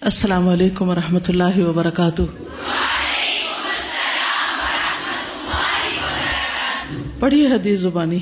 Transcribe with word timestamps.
السلام 0.00 0.48
علیکم 0.48 0.88
و 0.88 0.94
رحمۃ 0.94 1.26
اللہ 1.28 1.58
وبرکاتہ۔ 1.58 2.22
پڑھیے 7.18 7.46
حدیث 7.46 7.78
زبانی۔ 7.78 8.18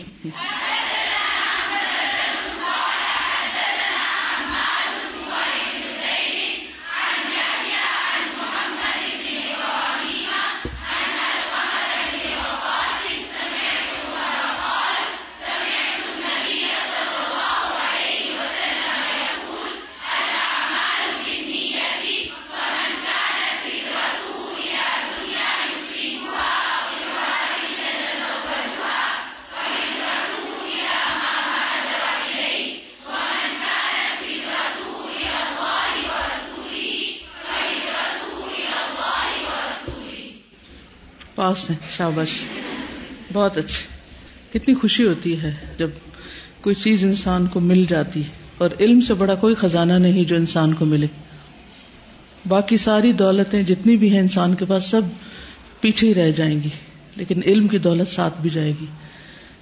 پاس 41.34 41.70
ہیں 41.70 41.78
شابش 41.96 42.28
بہت 43.32 43.58
اچھے 43.58 43.94
کتنی 44.58 44.74
خوشی 44.74 45.06
ہوتی 45.06 45.42
ہے 45.42 45.54
جب 45.78 45.90
کوئی 46.60 46.74
چیز 46.74 47.04
انسان 47.04 47.46
کو 47.46 47.60
مل 47.60 47.84
جاتی 47.88 48.22
اور 48.58 48.70
علم 48.80 49.00
سے 49.00 49.14
بڑا 49.14 49.34
کوئی 49.34 49.54
خزانہ 49.54 49.92
نہیں 49.92 50.24
جو 50.24 50.36
انسان 50.36 50.74
کو 50.74 50.84
ملے۔ 50.84 51.06
باقی 52.48 52.76
ساری 52.76 53.12
دولتیں 53.12 53.62
جتنی 53.62 53.96
بھی 53.96 54.10
ہیں 54.10 54.20
انسان 54.20 54.54
کے 54.54 54.64
پاس 54.64 54.84
سب 54.84 55.02
پیچھے 55.80 56.08
ہی 56.08 56.14
رہ 56.14 56.30
جائیں 56.30 56.62
گی۔ 56.62 56.68
لیکن 57.16 57.40
علم 57.46 57.68
کی 57.68 57.78
دولت 57.78 58.08
ساتھ 58.08 58.34
بھی 58.42 58.50
جائے 58.50 58.72
گی۔ 58.80 58.86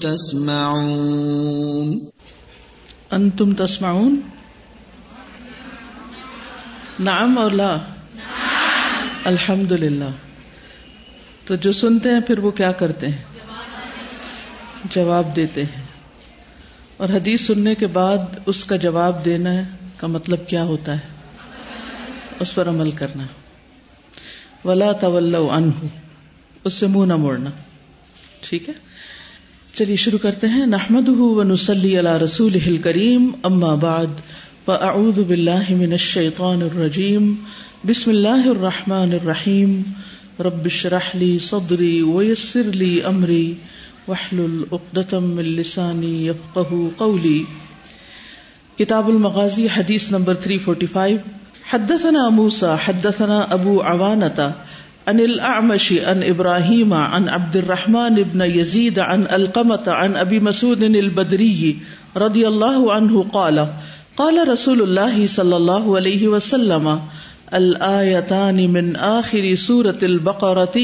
تسمعون. 0.00 1.98
انتم 3.10 3.54
تسمعون؟ 3.54 4.20
نعم 6.98 7.38
اور 7.38 7.50
لا. 7.50 7.76
الحمد 9.24 9.72
للہ 9.72 10.10
تو 11.44 11.54
جو 11.54 11.72
سنتے 11.72 12.10
ہیں 12.10 12.20
پھر 12.20 12.38
وہ 12.38 12.50
کیا 12.50 12.72
کرتے 12.72 13.08
ہیں؟ 13.08 13.22
جواب 14.90 15.36
دیتے 15.36 15.64
ہیں. 15.64 15.82
اور 16.96 17.08
حدیث 17.08 17.40
سننے 17.40 17.74
کے 17.74 17.86
بعد 17.86 18.18
اس 18.46 18.64
کا 18.64 18.76
جواب 18.76 19.24
دینا 19.24 19.50
کا 19.96 20.06
مطلب 20.06 20.48
کیا 20.48 20.64
ہوتا 20.64 20.92
ہے؟ 20.92 21.00
اس 22.40 22.54
پر 22.54 22.68
عمل 22.68 22.90
کرنا. 22.90 23.24
ولا 24.64 24.92
طول 24.92 25.34
عنہ 25.34 25.70
اس 26.64 26.72
سے 26.72 26.86
منہ 26.86 27.06
نہ 27.06 27.16
موڑنا. 27.16 27.50
ٹھیک 28.40 28.68
ہے؟ 28.68 28.74
چلیے 29.74 29.96
شروع 29.96 30.18
کرتے 30.18 30.48
ہیں۔ 30.48 30.66
نحمد 30.66 31.08
نسلی 31.44 31.98
اللہ 31.98 32.16
رسول 32.16 32.78
کریم 32.82 33.30
اما 33.42 33.74
بعد، 33.74 34.06
فاعوذ 34.64 35.20
باللہ 35.20 35.70
من 35.70 35.92
الشیطان 35.92 36.62
الرجیم۔ 36.62 37.34
بسم 37.88 38.10
اللہ 38.10 38.48
الرحمن 38.48 39.12
الرحیم۔ 39.12 39.82
رب 40.40 40.64
اشرح 40.64 41.10
لی 41.14 41.38
صدری 41.38 42.02
ویسر 42.02 42.62
لی 42.62 43.02
امری۔ 43.02 43.54
واحلل 44.08 44.64
عقدۃ 44.72 45.12
من 45.12 45.44
لسانی 45.44 46.26
یفقهوا 46.26 46.88
قولی۔ 46.96 47.44
کتاب 48.78 49.08
المغازی، 49.08 49.66
حدیث 49.76 50.10
نمبر 50.10 50.34
345 50.34 51.16
حدثنا 51.72 52.28
موسى 52.28 52.74
حدثنا 52.84 53.38
ابو 53.38 53.82
عوانة 53.82 54.50
عن 55.08 55.20
الأعمش 55.20 55.92
عن 55.92 56.22
إبراهيم 56.22 56.92
عن 56.92 57.28
عبد 57.28 57.56
الرحمن 57.56 58.14
بن 58.14 58.40
يزيد 58.40 58.98
عن 58.98 59.22
القمة 59.22 59.82
عن 59.86 60.16
أبي 60.16 60.40
مسعود 60.40 60.82
البدري 60.82 61.76
رضي 62.16 62.48
الله 62.48 62.92
عنه 62.92 63.22
قال 63.32 63.68
قال 64.16 64.48
رسول 64.48 64.82
الله 64.82 65.26
صلى 65.26 65.56
الله 65.56 65.96
عليه 65.96 66.28
وسلم، 66.28 67.00
الآيتان 67.54 68.72
من 68.72 68.96
آخر 68.96 69.54
سورة 69.54 69.98
البقرة، 70.02 70.76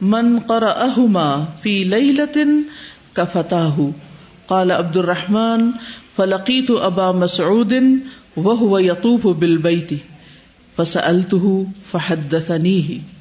من 0.00 0.38
قرأهما 0.38 1.48
في 1.62 1.84
ليلة 1.84 2.66
كفتاه. 3.16 3.90
قال 4.48 4.72
عبد 4.72 4.96
الرحمن، 4.96 5.72
فلقيت 6.16 6.70
أبا 6.70 7.12
مسعود 7.12 7.74
وهو 8.36 8.78
يطوف 8.78 9.26
بالبيت، 9.26 9.90
فسألته 10.76 11.66
فحدثنيه. 11.92 13.13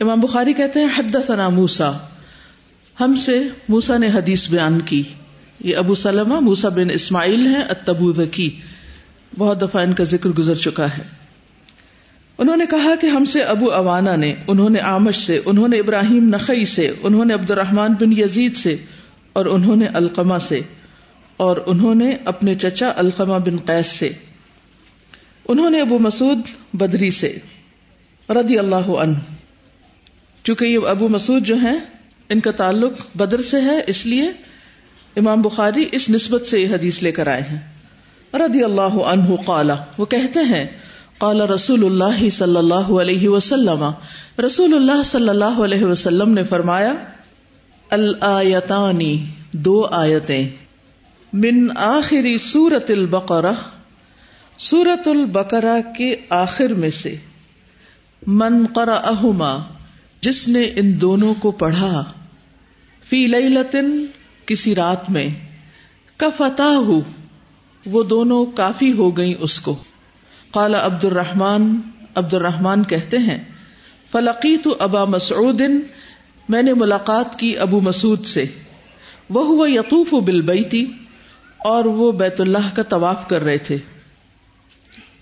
امام 0.00 0.20
بخاری 0.20 0.52
کہتے 0.52 0.80
ہیں، 0.80 0.88
حدثنا 0.98 1.48
موسا 1.48 1.92
ہم 3.00 3.16
سے 3.16 3.42
موسا 3.68 3.98
نے 3.98 4.06
حدیث 4.06 4.50
بیان 4.50 4.80
کی۔ 4.80 5.02
یہ 5.60 5.76
ابو 5.76 5.94
سلمہ 5.94 6.40
موسا 6.40 6.68
بن 6.68 6.90
اسماعیل 6.90 7.46
ہیں 7.46 7.62
اتبوذکی 7.62 8.60
بہت 9.38 9.60
دفعہ 9.60 9.82
ان 9.82 9.92
کا 9.92 10.04
ذکر 10.04 10.30
گزر 10.30 10.54
چکا 10.54 10.86
ہے۔ 10.98 11.02
انہوں 12.38 12.56
نے 12.56 12.64
کہا 12.70 12.94
کہ 13.00 13.06
ہم 13.06 13.24
سے 13.24 13.42
ابو 13.42 13.72
اوانا 13.72 14.16
نے، 14.16 14.34
انہوں 14.46 14.70
نے 14.70 14.80
آمش 14.80 15.16
سے، 15.16 15.40
انہوں 15.44 15.68
نے 15.68 15.78
ابراہیم 15.78 16.28
نقی 16.28 16.64
سے، 16.64 16.92
انہوں 17.02 17.24
نے 17.24 17.34
عبد 17.34 17.50
الرحمان 17.50 17.92
بن 18.00 18.18
یزید 18.18 18.56
سے، 18.56 18.76
اور 19.32 19.46
انہوں 19.46 19.76
نے 19.76 19.86
القمہ 19.86 20.38
سے، 20.38 20.60
اور 21.36 21.56
انہوں 21.66 21.94
نے 21.94 22.16
اپنے 22.24 22.54
چچا 22.54 22.92
القمہ 22.96 23.38
بن 23.38 23.56
قیس 23.56 23.86
سے۔ 23.86 24.08
انہوں 25.48 25.70
نے 25.70 25.80
ابو 25.80 25.98
مسعود 25.98 26.38
بدری 26.72 27.10
سے، 27.10 27.38
رضی 28.28 28.58
اللہ 28.58 28.90
عنہ۔ 28.90 29.18
چونکہ 30.44 30.64
یہ 30.64 30.78
ابو 30.88 31.08
مسعود 31.08 31.44
جو 31.44 31.54
ہیں، 31.54 31.78
ان 32.28 32.40
کا 32.40 32.50
تعلق 32.50 32.92
بدر 33.14 33.42
سے 33.42 33.60
ہے، 33.60 33.80
اس 33.86 34.06
لیے 34.06 34.30
امام 35.16 35.42
بخاری 35.42 35.84
اس 35.92 36.10
نسبت 36.10 36.46
سے 36.46 36.60
یہ 36.60 36.74
حدیث 36.74 37.02
لے 37.02 37.12
کر 37.12 37.26
آئے 37.26 37.42
ہیں۔ 37.42 37.58
رضی 38.32 38.64
اللہ 38.64 38.98
عنہ 39.04 39.36
قالا، 39.46 39.74
وہ 39.98 40.04
کہتے 40.04 40.40
ہیں 40.40 40.66
قال 41.18 41.40
رسول 41.40 41.84
اللہ 41.84 42.28
صلی 42.30 42.56
اللہ 42.56 42.90
علیہ 43.00 43.28
وسلم، 43.28 43.84
رسول 44.46 44.74
اللہ 44.74 45.02
صلی 45.02 45.28
اللہ 45.28 45.58
علیہ 45.64 45.84
وسلم 45.84 46.30
نے 46.30 46.44
فرمایا، 46.44 46.92
الآیتانی، 47.90 49.24
دو 49.52 49.86
آیتیں۔ 49.86 50.48
من 51.32 51.76
آخری 51.76 52.38
سورت 52.38 52.90
البقرہ 52.90 53.52
سورت 54.58 55.08
البقرہ 55.08 55.80
کے 55.96 56.16
آخر 56.28 56.68
میں 56.68 56.90
سے، 56.90 57.16
من 58.26 58.66
قرأہما 58.74 59.58
جس 60.20 60.48
نے 60.48 60.62
ان 60.76 61.00
دونوں 61.00 61.34
کو 61.34 61.50
پڑھا، 61.50 62.04
فی 63.08 63.26
لیلتن، 63.26 64.06
کسی 64.46 64.74
رات 64.74 65.10
میں 65.10 65.28
کا 66.16 66.28
فتح 66.36 66.62
ہو 66.62 67.00
وہ 67.86 68.02
دونوں 68.02 68.46
کافی 68.46 68.92
ہو 68.92 69.16
گئی 69.16 69.34
اس 69.40 69.60
کو۔ 69.60 69.76
قال 70.50 70.74
عبد 70.74 71.04
الرحمان 71.04 71.80
عبد 72.14 72.34
الرحمان 72.34 72.84
کہتے 72.84 73.18
ہیں 73.18 73.38
فلقی 74.10 74.56
تو 74.56 74.76
ابا 74.78 75.04
مسعود، 75.04 75.60
میں 76.48 76.62
نے 76.62 76.74
ملاقات 76.74 77.38
کی 77.38 77.58
ابو 77.58 77.80
مسعود 77.80 78.26
سے۔ 78.26 78.44
وہ 79.30 79.44
ہوا 79.46 79.70
یقوف 79.70 80.14
بالبیتی 80.14 80.84
اور 81.58 81.84
وہ 81.84 82.12
بیت 82.12 82.40
اللہ 82.40 82.74
کا 82.74 82.82
طواف 82.82 83.28
کر 83.28 83.42
رہے 83.42 83.58
تھے۔ 83.58 83.78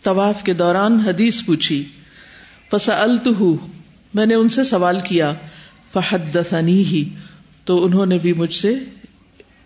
طواف 0.03 0.43
کے 0.43 0.53
دوران 0.53 1.01
حدیث 1.01 1.45
پوچھی 1.45 1.85
فسا 2.71 3.03
میں 4.15 4.27
نے 4.27 4.35
ان 4.35 4.49
سے 4.49 4.65
سوال 4.65 5.01
کیا 5.01 5.35
فحد 5.93 6.37
ہی 6.63 7.09
تو 7.65 7.85
انہوں 7.85 8.07
نے 8.07 8.19
بھی 8.19 8.33
مجھ 8.33 8.55
سے 8.55 8.75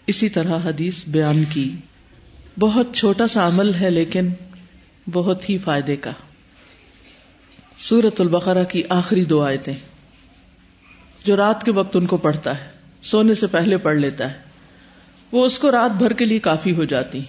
اسی 0.06 0.29
طرح 0.29 0.59
حدیث 0.65 1.05
بیان 1.06 1.44
کی۔ 1.50 1.71
بہت 2.59 2.87
چھوٹا 2.94 3.27
سا 3.27 3.47
عمل 3.47 3.75
ہے، 3.75 3.91
لیکن 3.91 4.29
بہت 5.12 5.50
ہی 5.50 5.59
فائدے 5.59 5.97
کا۔ 5.97 6.11
سورت 7.77 8.21
البقرہ 8.21 8.65
کی 8.65 8.83
آخری 8.89 9.25
دو 9.25 9.43
آیتیں۔ 9.43 9.75
جو 11.25 11.37
رات 11.37 11.65
کے 11.65 11.71
وقت 11.71 11.97
ان 11.97 12.06
کو 12.06 12.17
پڑھتا 12.17 12.59
ہے، 12.59 12.71
سونے 13.03 13.35
سے 13.35 13.47
پہلے 13.47 13.77
پڑھ 13.77 13.97
لیتا 13.97 14.33
ہے۔ 14.33 14.39
وہ 15.33 15.47
اس 15.47 15.59
کو 15.59 15.71
رات 15.71 15.91
بھر 15.91 16.12
کے 16.12 16.25
لیے 16.25 16.39
کافی 16.39 16.75
ہو 16.75 16.85
جاتی۔ 16.85 17.21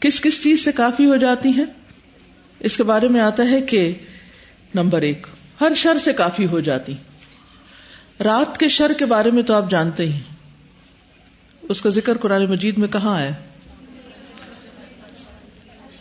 کس 0.00 0.20
کس 0.20 0.42
چیز 0.42 0.64
سے 0.64 0.72
کافی 0.72 1.06
ہو 1.06 1.16
جاتی 1.16 1.48
ہیں؟ 1.48 1.64
اس 2.60 2.76
کے 2.76 2.82
بارے 2.82 3.08
میں 3.08 3.20
آتا 3.20 3.42
ہے 3.50 3.60
کہ 3.60 3.92
نمبر 4.74 5.02
ایک 5.02 5.26
ہر 5.60 5.72
شر 5.76 5.98
سے 5.98 6.12
کافی 6.12 6.46
ہو 6.46 6.60
جاتی۔ 6.60 6.94
رات 8.24 8.58
کے 8.58 8.68
شر 8.68 8.92
کے 8.98 9.06
بارے 9.06 9.30
میں 9.30 9.42
تو 9.42 9.54
آپ 9.54 9.70
جانتے 9.70 10.06
ہی 10.06 10.20
اس 11.62 11.80
کا 11.82 11.90
ذکر 11.90 12.16
قرآن 12.16 12.46
مجید 12.46 12.78
میں 12.78 12.88
کہاں 12.88 13.20
ہے؟ 13.20 13.32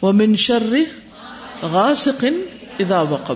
وہ 0.01 0.11
من 0.11 0.35
شر 0.35 0.63
غاسقن 1.61 2.45
اذا 2.79 3.01
وقب۔ 3.01 3.35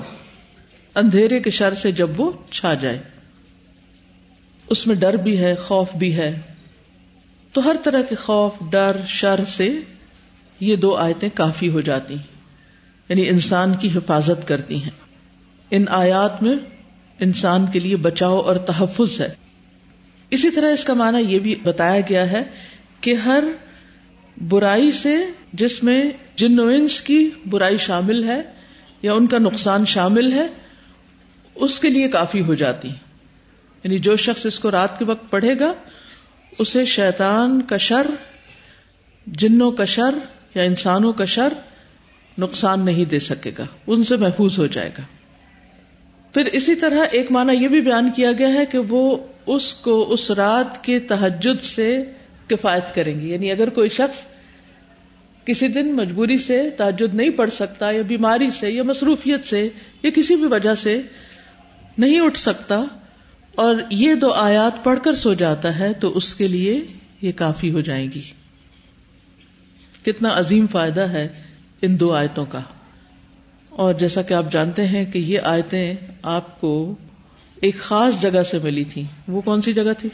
اندھیرے 0.95 1.39
کے 1.39 1.49
شر 1.49 1.73
سے 1.73 1.91
جب 1.91 2.21
وہ 2.21 2.31
چھا 2.51 2.73
جائے۔ 2.73 2.99
اس 4.69 4.87
میں 4.87 4.95
ڈر 4.95 5.13
بھی 5.13 5.39
ہے، 5.39 5.55
خوف 5.55 5.91
بھی 5.95 6.15
ہے۔ 6.15 6.41
تو 7.53 7.65
ہر 7.65 7.75
طرح 7.83 8.01
کے 8.01 8.15
خوف، 8.15 8.53
ڈر، 8.69 8.97
شر 9.07 9.39
سے 9.47 9.73
یہ 10.59 10.75
دو 10.75 10.95
آیتیں 10.95 11.29
کافی 11.33 11.69
ہو 11.69 11.81
جاتی 11.81 12.13
ہیں۔ 12.13 12.23
یعنی 13.09 13.29
انسان 13.29 13.73
کی 13.73 13.89
حفاظت 13.95 14.47
کرتی 14.47 14.83
ہیں۔ 14.83 15.08
ان 15.71 15.85
آیات 15.89 16.43
میں 16.43 16.55
انسان 17.19 17.65
کے 17.73 17.79
لیے 17.79 17.95
بچاؤ 17.95 18.39
اور 18.39 18.55
تحفظ 18.55 19.21
ہے۔ 19.21 19.29
اسی 20.29 20.49
طرح 20.49 20.71
اس 20.71 20.83
کا 20.83 20.93
معنی 20.93 21.33
یہ 21.33 21.39
بھی 21.39 21.55
بتایا 21.63 22.01
گیا 22.09 22.31
ہے 22.31 22.43
کہ 23.01 23.13
ہر 23.13 23.43
برائی 24.49 24.91
سے 24.91 25.15
جس 25.53 25.83
میں 25.83 26.11
جن 26.35 26.59
و 26.59 26.67
انس 26.67 27.01
کی 27.01 27.29
برائی 27.49 27.77
شامل 27.77 28.23
ہے 28.23 28.41
یا 29.01 29.13
ان 29.13 29.27
کا 29.27 29.37
نقصان 29.37 29.85
شامل 29.85 30.33
ہے، 30.33 30.47
اس 31.55 31.79
کے 31.79 31.89
لیے 31.89 32.07
کافی 32.07 32.41
ہو 32.41 32.53
جاتی۔ 32.53 32.87
یعنی 33.83 33.99
جو 33.99 34.15
شخص 34.15 34.45
اس 34.45 34.59
کو 34.59 34.71
رات 34.71 34.99
کے 34.99 35.05
وقت 35.05 35.31
پڑھے 35.31 35.59
گا، 35.59 35.73
اسے 36.59 36.85
شیطان 36.85 37.61
کا 37.61 37.77
شر، 37.77 38.07
جنوں 39.27 39.71
کا 39.71 39.85
شر 39.85 40.15
یا 40.55 40.63
انسانوں 40.63 41.13
کا 41.13 41.25
شر 41.25 41.53
نقصان 42.37 42.85
نہیں 42.85 43.05
دے 43.05 43.19
سکے 43.19 43.51
گا، 43.57 43.65
ان 43.87 44.03
سے 44.03 44.17
محفوظ 44.17 44.59
ہو 44.59 44.67
جائے 44.67 44.89
گا۔ 44.97 45.18
پھر 46.33 46.45
اسی 46.45 46.75
طرح 46.75 47.05
ایک 47.11 47.31
معنی 47.31 47.63
یہ 47.63 47.67
بھی 47.67 47.81
بیان 47.81 48.11
کیا 48.15 48.31
گیا 48.31 48.53
ہے 48.53 48.65
کہ 48.65 48.77
وہ 48.77 49.17
اس 49.45 49.73
کو 49.73 50.13
اس 50.13 50.31
رات 50.31 50.83
کے 50.83 50.99
تحجد 50.99 51.61
سے 51.61 52.03
کفایت 52.47 52.95
کریں 52.95 53.21
گے 53.21 53.27
یعنی 53.27 53.51
اگر 53.51 53.69
کوئی 53.69 53.89
شخص 53.89 54.23
کسی 55.45 55.67
دن 55.67 55.95
مجبوری 55.95 56.37
سے 56.37 56.69
تحجد 56.69 57.13
نہیں 57.13 57.29
پڑھ 57.29 57.49
سکتا 57.49 57.91
یا 57.91 58.01
بیماری 58.01 58.49
سے 58.49 58.69
یا 58.69 58.83
مصروفیت 58.83 59.43
سے 59.43 59.69
یا 60.03 60.09
کسی 60.15 60.35
بھی 60.35 60.45
وجہ 60.45 60.75
سے 60.75 61.01
نہیں 61.97 62.19
اٹھ 62.19 62.37
سکتا 62.37 62.83
اور 63.55 63.75
یہ 63.89 64.15
دو 64.15 64.31
آیات 64.31 64.83
پڑھ 64.83 64.99
کر 65.03 65.13
سو 65.13 65.33
جاتا 65.33 65.79
ہے 65.79 65.93
تو 65.93 66.17
اس 66.17 66.35
کے 66.35 66.47
لیے 66.47 66.83
یہ 67.21 67.31
کافی 67.35 67.71
ہو 67.71 67.81
جائے 67.81 68.05
گی۔ 68.05 68.21
کتنا 70.05 70.39
عظیم 70.39 70.67
فائدہ 70.67 71.01
ہے 71.01 71.27
ان 71.81 71.99
دو 71.99 72.13
آیتوں 72.13 72.45
کا۔ 72.45 72.61
اور 73.79 73.93
جیسا 73.93 74.21
کہ 74.21 74.33
آپ 74.33 74.45
جانتے 74.51 74.87
ہیں 74.87 75.05
کہ 75.05 75.17
یہ 75.17 75.39
آیتیں 75.43 75.95
آپ 76.23 76.61
کو 76.61 76.95
ایک 77.55 77.79
خاص 77.79 78.21
جگہ 78.21 78.43
سے 78.43 78.59
ملی 78.59 78.83
تھی 78.83 79.03
وہ 79.27 79.41
کون 79.41 79.61
سی 79.61 79.73
جگہ 79.73 79.93
تھی؟ 79.97 80.09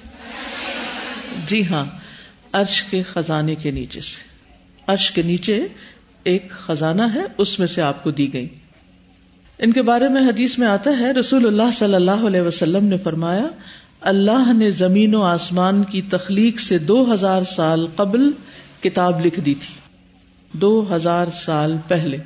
جی 1.47 1.67
ہاں 1.67 1.85
ارش 2.53 2.83
کے 2.83 3.03
خزانے 3.03 3.55
کے 3.55 3.71
نیچے 3.71 4.01
سے۔ 4.01 4.15
ارش 4.87 5.11
کے 5.11 5.21
نیچے 5.21 5.67
ایک 6.23 6.49
خزانہ 6.49 7.01
ہے، 7.13 7.21
اس 7.37 7.59
میں 7.59 7.67
سے 7.67 7.81
آپ 7.81 8.03
کو 8.03 8.11
دی 8.11 8.33
گئی۔ 8.33 8.47
ان 9.59 9.73
کے 9.73 9.81
بارے 9.81 10.09
میں 10.09 10.21
حدیث 10.21 10.57
میں 10.57 10.67
آتا 10.67 10.91
ہے، 10.99 11.11
رسول 11.11 11.47
اللہ 11.47 11.71
صلی 11.73 11.95
اللہ 11.95 12.27
علیہ 12.27 12.41
وسلم 12.41 12.85
نے 12.85 12.97
فرمایا، 12.97 13.47
اللہ 14.01 14.53
نے 14.53 14.71
زمین 14.71 15.15
و 15.15 15.23
آسمان 15.23 15.83
کی 15.83 16.01
تخلیق 16.01 16.59
سے 16.59 16.77
دو 16.77 17.13
ہزار 17.13 17.41
سال 17.41 17.87
قبل 17.95 18.31
کتاب 18.83 19.25
لکھ 19.25 19.39
دی 19.39 19.53
تھی۔ 19.53 19.75
دو 20.53 20.95
ہزار 20.95 21.25
سال 21.33 21.77
پہلے۔ 21.87 22.17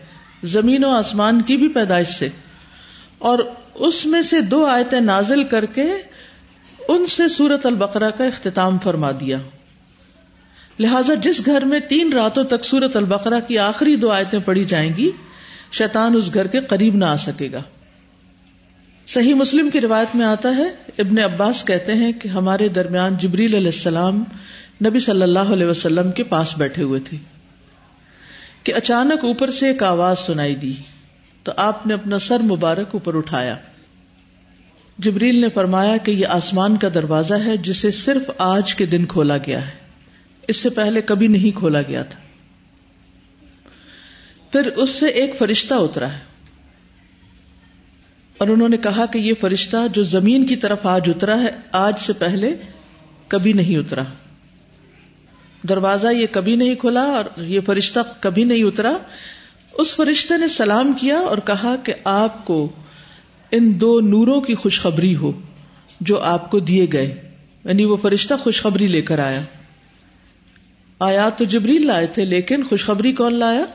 زمین 0.43 0.83
و 0.83 0.89
آسمان 0.89 1.41
کی 1.41 1.57
بھی 1.57 1.67
پیدائش 1.67 2.07
سے۔ 2.07 2.29
اور 3.17 3.39
اس 3.73 4.05
میں 4.05 4.21
سے 4.21 4.41
دو 4.41 4.65
آیتیں 4.65 5.01
نازل 5.01 5.43
کر 5.43 5.65
کے 5.65 5.85
ان 6.87 7.05
سے 7.05 7.27
سورت 7.27 7.65
البقرہ 7.65 8.09
کا 8.09 8.23
اختتام 8.23 8.77
فرما 8.79 9.11
دیا۔ 9.11 9.37
لہذا 10.79 11.13
جس 11.13 11.45
گھر 11.45 11.61
میں 11.61 11.79
تین 11.79 12.13
راتوں 12.13 12.43
تک 12.43 12.65
سورت 12.65 12.95
البقرہ 12.95 13.39
کی 13.39 13.57
آخری 13.57 13.95
دو 13.95 14.11
آیتیں 14.11 14.39
پڑھی 14.39 14.65
جائیں 14.65 14.91
گی، 14.97 15.11
شیطان 15.71 16.15
اس 16.15 16.33
گھر 16.33 16.47
کے 16.47 16.59
قریب 16.59 16.95
نہ 16.95 17.05
آ 17.05 17.15
سکے 17.15 17.51
گا۔ 17.51 17.61
صحیح 19.07 19.33
مسلم 19.33 19.69
کی 19.69 19.81
روایت 19.81 20.15
میں 20.15 20.25
آتا 20.25 20.55
ہے، 20.57 20.69
ابن 20.97 21.19
عباس 21.19 21.65
کہتے 21.65 21.93
ہیں 21.93 22.11
کہ 22.11 22.27
ہمارے 22.27 22.67
درمیان 22.67 23.17
جبریل 23.17 23.53
علیہ 23.55 23.65
السلام 23.65 24.23
نبی 24.85 24.99
صلی 24.99 25.21
اللہ 25.21 25.39
علیہ 25.39 25.67
وسلم 25.67 26.11
کے 26.11 26.23
پاس 26.23 26.57
بیٹھے 26.57 26.83
ہوئے 26.83 26.99
تھے۔ 26.99 27.38
کہ 28.63 28.73
اچانک 28.73 29.25
اوپر 29.25 29.51
سے 29.51 29.67
ایک 29.67 29.83
آواز 29.83 30.19
سنائی 30.19 30.55
دی 30.55 30.73
تو 31.43 31.51
آپ 31.57 31.87
نے 31.87 31.93
اپنا 31.93 32.19
سر 32.19 32.39
مبارک 32.39 32.87
اوپر 32.91 33.17
اٹھایا۔ 33.17 33.57
جبریل 34.97 35.41
نے 35.41 35.49
فرمایا 35.49 35.97
کہ 35.97 36.11
یہ 36.11 36.27
آسمان 36.27 36.77
کا 36.77 36.87
دروازہ 36.93 37.33
ہے 37.33 37.57
جسے 37.57 37.91
صرف 37.91 38.31
آج 38.37 38.75
کے 38.75 38.85
دن 38.85 39.05
کھولا 39.05 39.37
گیا 39.37 39.67
ہے۔ 39.67 39.71
اس 40.47 40.57
سے 40.57 40.69
پہلے 40.69 41.01
کبھی 41.01 41.27
نہیں 41.27 41.57
کھولا 41.57 41.81
گیا 41.81 42.03
تھا۔ 42.03 42.19
پھر 44.51 44.67
اس 44.67 44.89
سے 44.89 45.05
ایک 45.05 45.35
فرشتہ 45.37 45.73
اترا 45.73 46.13
ہے۔ 46.13 46.19
اور 48.37 48.47
انہوں 48.47 48.69
نے 48.69 48.77
کہا 48.77 49.05
کہ 49.05 49.17
یہ 49.17 49.33
فرشتہ 49.39 49.77
جو 49.93 50.03
زمین 50.03 50.45
کی 50.45 50.55
طرف 50.55 50.85
آج 50.85 51.01
اترا 51.07 51.41
ہے، 51.41 51.49
آج 51.71 51.99
سے 51.99 52.13
پہلے 52.13 52.55
کبھی 53.27 53.53
نہیں 53.53 53.77
اترا۔ 53.77 54.03
دروازہ 55.63 56.07
یہ 56.07 56.27
کبھی 56.31 56.55
نہیں 56.55 56.75
کھلا 56.75 57.01
اور 57.01 57.25
یہ 57.37 57.61
فرشتہ 57.61 57.99
کبھی 58.19 58.43
نہیں 58.43 58.63
اترا۔ 58.63 58.97
اس 59.73 59.95
فرشتے 59.95 60.37
نے 60.37 60.47
سلام 60.47 60.93
کیا 60.93 61.17
اور 61.17 61.37
کہا 61.37 61.75
کہ 61.83 61.93
آپ 62.03 62.45
کو 62.45 62.69
ان 63.51 63.81
دو 63.81 63.99
نوروں 63.99 64.41
کی 64.41 64.55
خوشخبری 64.55 65.15
ہو 65.15 65.31
جو 66.01 66.19
آپ 66.19 66.51
کو 66.51 66.59
دیے 66.59 66.87
گئے۔ 66.93 67.31
یعنی 67.63 67.85
وہ 67.85 67.95
فرشتہ 67.95 68.33
خوشخبری 68.33 68.87
لے 68.87 69.01
کر 69.01 69.19
آیا۔ 69.19 69.41
آیا 70.99 71.29
تو 71.29 71.43
جبریل 71.45 71.87
لائے 71.87 72.07
تھے، 72.07 72.25
لیکن 72.25 72.63
خوشخبری 72.63 73.13
کون 73.13 73.33
لایا؟ 73.33 73.65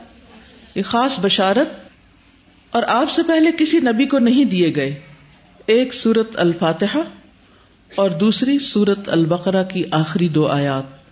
یہ 0.75 0.83
خاص 0.83 1.19
بشارت۔ 1.21 1.67
اور 2.71 2.83
آپ 2.87 3.11
سے 3.11 3.23
پہلے 3.23 3.51
کسی 3.57 3.79
نبی 3.79 4.05
کو 4.05 4.19
نہیں 4.19 4.45
دیے 4.45 4.75
گئے۔ 4.75 4.95
ایک 5.65 5.93
سورت 5.93 6.27
الفاتحہ 6.33 6.99
اور 7.95 8.09
دوسری 8.09 8.59
سورت 8.59 9.09
البقرہ 9.09 9.63
کی 9.63 9.83
آخری 9.91 10.27
دو 10.27 10.47
آیات۔ 10.47 11.04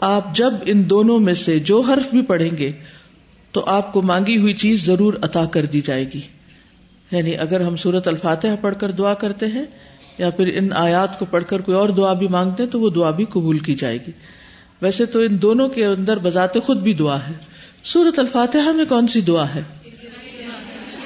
آپ 0.00 0.36
جب 0.36 0.52
ان 0.66 0.90
دونوں 0.90 1.18
میں 1.18 1.34
سے 1.34 1.58
جو 1.58 1.80
حرف 1.80 2.10
بھی 2.10 2.22
پڑھیں 2.22 2.58
گے، 2.58 2.72
تو 3.52 3.64
آپ 3.66 3.92
کو 3.92 4.02
مانگی 4.02 4.38
ہوئی 4.38 4.54
چیز 4.54 4.84
ضرور 4.84 5.14
عطا 5.22 5.44
کر 5.44 5.64
دی 5.64 5.80
جائے 5.80 6.04
گی۔ 6.14 6.20
یعنی 7.10 7.36
اگر 7.36 7.60
ہم 7.60 7.76
سورت 7.76 8.08
الفاتحہ 8.08 8.56
پڑھ 8.60 8.74
کر 8.80 8.90
دعا 8.90 9.14
کرتے 9.14 9.46
ہیں، 9.46 9.64
یا 10.18 10.30
پھر 10.30 10.50
ان 10.54 10.72
آیات 10.72 11.18
کو 11.18 11.24
پڑھ 11.24 11.44
کر 11.44 11.60
کوئی 11.60 11.76
اور 11.76 11.88
دعا 11.88 12.12
بھی 12.12 12.28
مانگتے 12.28 12.62
ہیں، 12.62 12.70
تو 12.70 12.80
وہ 12.80 12.90
دعا 12.90 13.10
بھی 13.10 13.24
قبول 13.24 13.58
کی 13.58 13.74
جائے 13.74 13.98
گی۔ 14.06 14.12
ویسے 14.82 15.06
تو 15.06 15.18
ان 15.18 15.42
دونوں 15.42 15.68
کے 15.68 15.86
اندر 15.86 16.18
بذات 16.18 16.54
خود 16.62 16.78
بھی 16.78 16.94
دعا 16.94 17.26
ہے۔ 17.26 17.32
سورت 17.84 18.18
الفاتحہ 18.18 18.72
میں 18.72 18.84
کون 18.84 19.06
سی 19.06 19.20
دعا 19.20 19.54
ہے؟ 19.54 19.62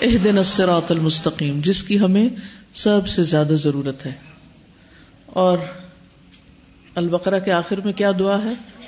اح 0.03 0.17
دن 0.25 0.39
الصراط 0.39 0.91
المستقیم، 0.91 1.61
جس 1.65 1.83
کی 1.83 2.01
ہمیں 2.01 2.29
سب 2.75 3.07
سے 3.07 3.23
زیادہ 3.23 3.53
ضرورت 3.53 4.07
ہے۔ 4.07 4.13
اور 5.27 5.59
البقرہ 6.95 7.39
کے 7.39 7.53
آخر 7.53 7.81
میں 7.85 7.93
کیا 7.93 8.11
دعا 8.19 8.45
ہے؟ 8.45 8.80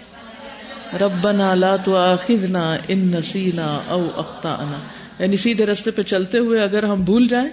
ربنا 1.00 1.54
لا 1.54 1.76
تؤاخذنا 1.76 2.76
ان 2.88 2.98
نسینا 2.98 3.80
او 3.88 4.08
اخطانا 4.16 4.78
یعنی 5.18 5.36
سیدھے 5.36 5.66
رستے 5.66 5.90
پہ 5.90 6.02
چلتے 6.02 6.38
ہوئے 6.38 6.62
اگر 6.62 6.82
ہم 6.82 7.02
بھول 7.02 7.28
جائیں، 7.28 7.48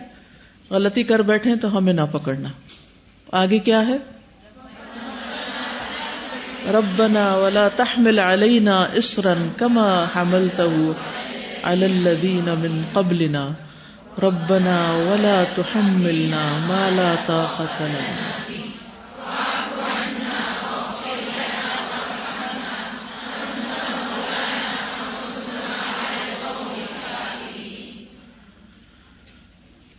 غلطی 0.71 1.03
کر 1.03 1.19
بیٹھے 1.19 1.55
تو 1.55 1.77
ہمیں 1.77 1.93
نہ 1.93 2.01
پکڑنا۔ 2.11 2.49
آگے 3.31 3.59
کیا 3.59 3.87
ہے؟ 3.87 3.97
ربنا 6.71 7.35
ولا 7.35 7.67
تحمل 7.75 8.19
علينا 8.19 8.85
اسرا 8.93 9.33
كما 9.57 10.05
حملته 10.15 10.91
على 11.63 11.85
الذين 11.85 12.49
من 12.59 12.81
قبلنا۔ 12.93 13.49
ربنا 14.23 14.91
ولا 14.91 15.43
تحملنا 15.55 16.57
ما 16.67 16.89
لا 16.89 17.15
طاقة 17.25 17.85
لنا۔ 17.85 18.68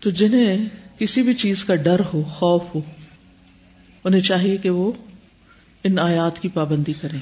تو 0.01 0.11
جنہیں 0.11 0.69
کسی 0.99 1.23
بھی 1.23 1.35
چیز 1.35 1.65
کا 1.65 1.75
ڈر 1.75 2.01
ہو، 2.15 2.23
خوف 2.23 2.63
ہو، 2.75 2.81
انہیں 4.05 4.21
چاہیے 4.21 4.57
کہ 4.57 4.71
وہ 4.71 4.93
ان 5.85 5.99
آیات 5.99 6.41
کی 6.41 6.49
پابندی 6.49 6.93
کریں۔ 6.93 7.19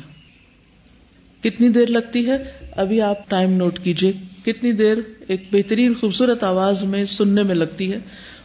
کتنی 1.45 1.69
دیر 1.69 1.87
لگتی 1.87 2.27
ہے؟ 2.27 2.37
ابھی 2.77 3.01
آپ 3.01 3.31
ٹائم 3.31 3.53
نوٹ 3.53 3.79
کیجیے 3.79 4.13
کتنی 4.47 4.73
دیر 4.73 4.97
ایک 5.29 5.43
بہترین 5.53 5.95
خوبصورت 5.95 6.45
آواز 6.45 6.85
میں 6.85 7.05
سننے 7.05 7.43
میں 7.43 7.55
لگتی 7.55 7.93
ہے 7.93 7.99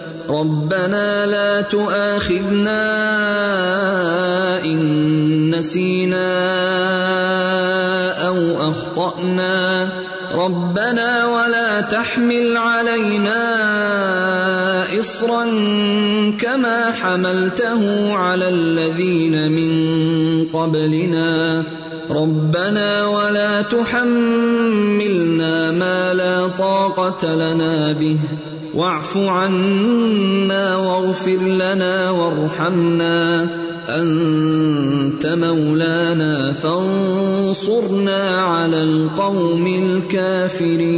ربنا 0.29 1.25
لا 1.25 1.61
تؤاخذنا 1.61 2.81
ان 4.65 5.55
نسينا 5.55 6.31
او 8.27 8.69
اخطانا 8.69 9.89
ربنا 10.33 11.25
ولا 11.25 11.81
تحمل 11.81 12.57
علينا 12.57 13.41
اصرا 14.99 15.45
كما 16.39 16.91
حملته 16.91 18.13
على 18.13 18.49
الذين 18.49 19.51
من 19.51 19.71
قبلنا. 20.53 21.63
ربنا 22.09 23.05
ولا 23.05 23.61
تحملنا 23.61 25.71
ما 25.71 26.13
لا 26.13 26.47
طاقه 26.47 27.35
لنا 27.35 27.93
به. 27.93 28.17
واعف 28.73 29.17
عنا 29.17 30.77
واغفر 30.77 31.43
لنا 31.43 32.09
وارحمنا 32.09 33.45
انت 33.87 35.25
مولانا، 35.25 36.51
فانصرنا 36.61 38.21
على 38.45 38.81
القوم 38.81 39.65
الكافرين. 39.65 40.91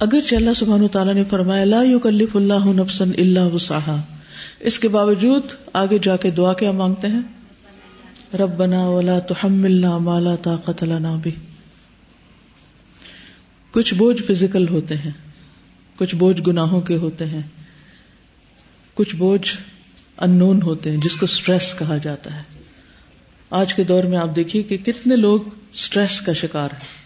اگر 0.00 0.18
اللہ 0.30 0.50
سبحانہ 0.56 0.86
تعالیٰ 0.92 1.14
نے 1.14 1.24
فرمایا، 1.30 1.64
لا 1.64 1.82
یکلف 1.82 2.36
اللہ 2.36 2.66
نفسا 2.66 3.04
الا 3.18 3.46
وسعها 3.46 4.00
اس 4.60 4.78
کے 4.78 4.88
باوجود 4.88 5.42
آگے 5.72 5.98
جا 6.02 6.16
کے 6.16 6.30
دعا 6.30 6.52
کیا 6.52 6.70
مانگتے 6.70 7.08
ہیں؟ 7.08 7.20
ربنا 8.38 8.88
ولا 8.88 9.18
تحملنا 9.18 9.98
ما 9.98 10.20
لا 10.20 10.34
طاقت 10.42 10.84
لنا 10.84 11.16
به۔ 11.24 11.49
کچھ 13.72 13.94
بوجھ 13.94 14.22
فزیکل 14.22 14.68
ہوتے 14.68 14.96
ہیں، 14.96 15.10
کچھ 15.96 16.14
بوجھ 16.14 16.42
گناہوں 16.46 16.80
کے 16.80 16.96
ہوتے 16.96 17.24
ہیں، 17.24 17.42
کچھ 18.94 19.16
بوجھ 19.16 19.56
ان 20.18 20.30
نون 20.30 20.62
ہوتے 20.62 20.90
ہیں، 20.90 20.96
جس 20.96 21.16
کو 21.16 21.24
اسٹریس 21.24 21.74
کہا 21.78 21.96
جاتا 21.96 22.36
ہے۔ 22.36 22.42
آج 23.50 23.74
کے 23.74 23.84
دور 23.84 24.04
میں 24.04 24.18
آپ 24.18 24.36
دیکھیے 24.36 24.62
کہ 24.62 24.76
کتنے 24.76 25.16
لوگ 25.16 25.40
اسٹریس 25.72 26.20
کا 26.20 26.32
شکار 26.32 26.68
ہیں۔ 26.72 27.00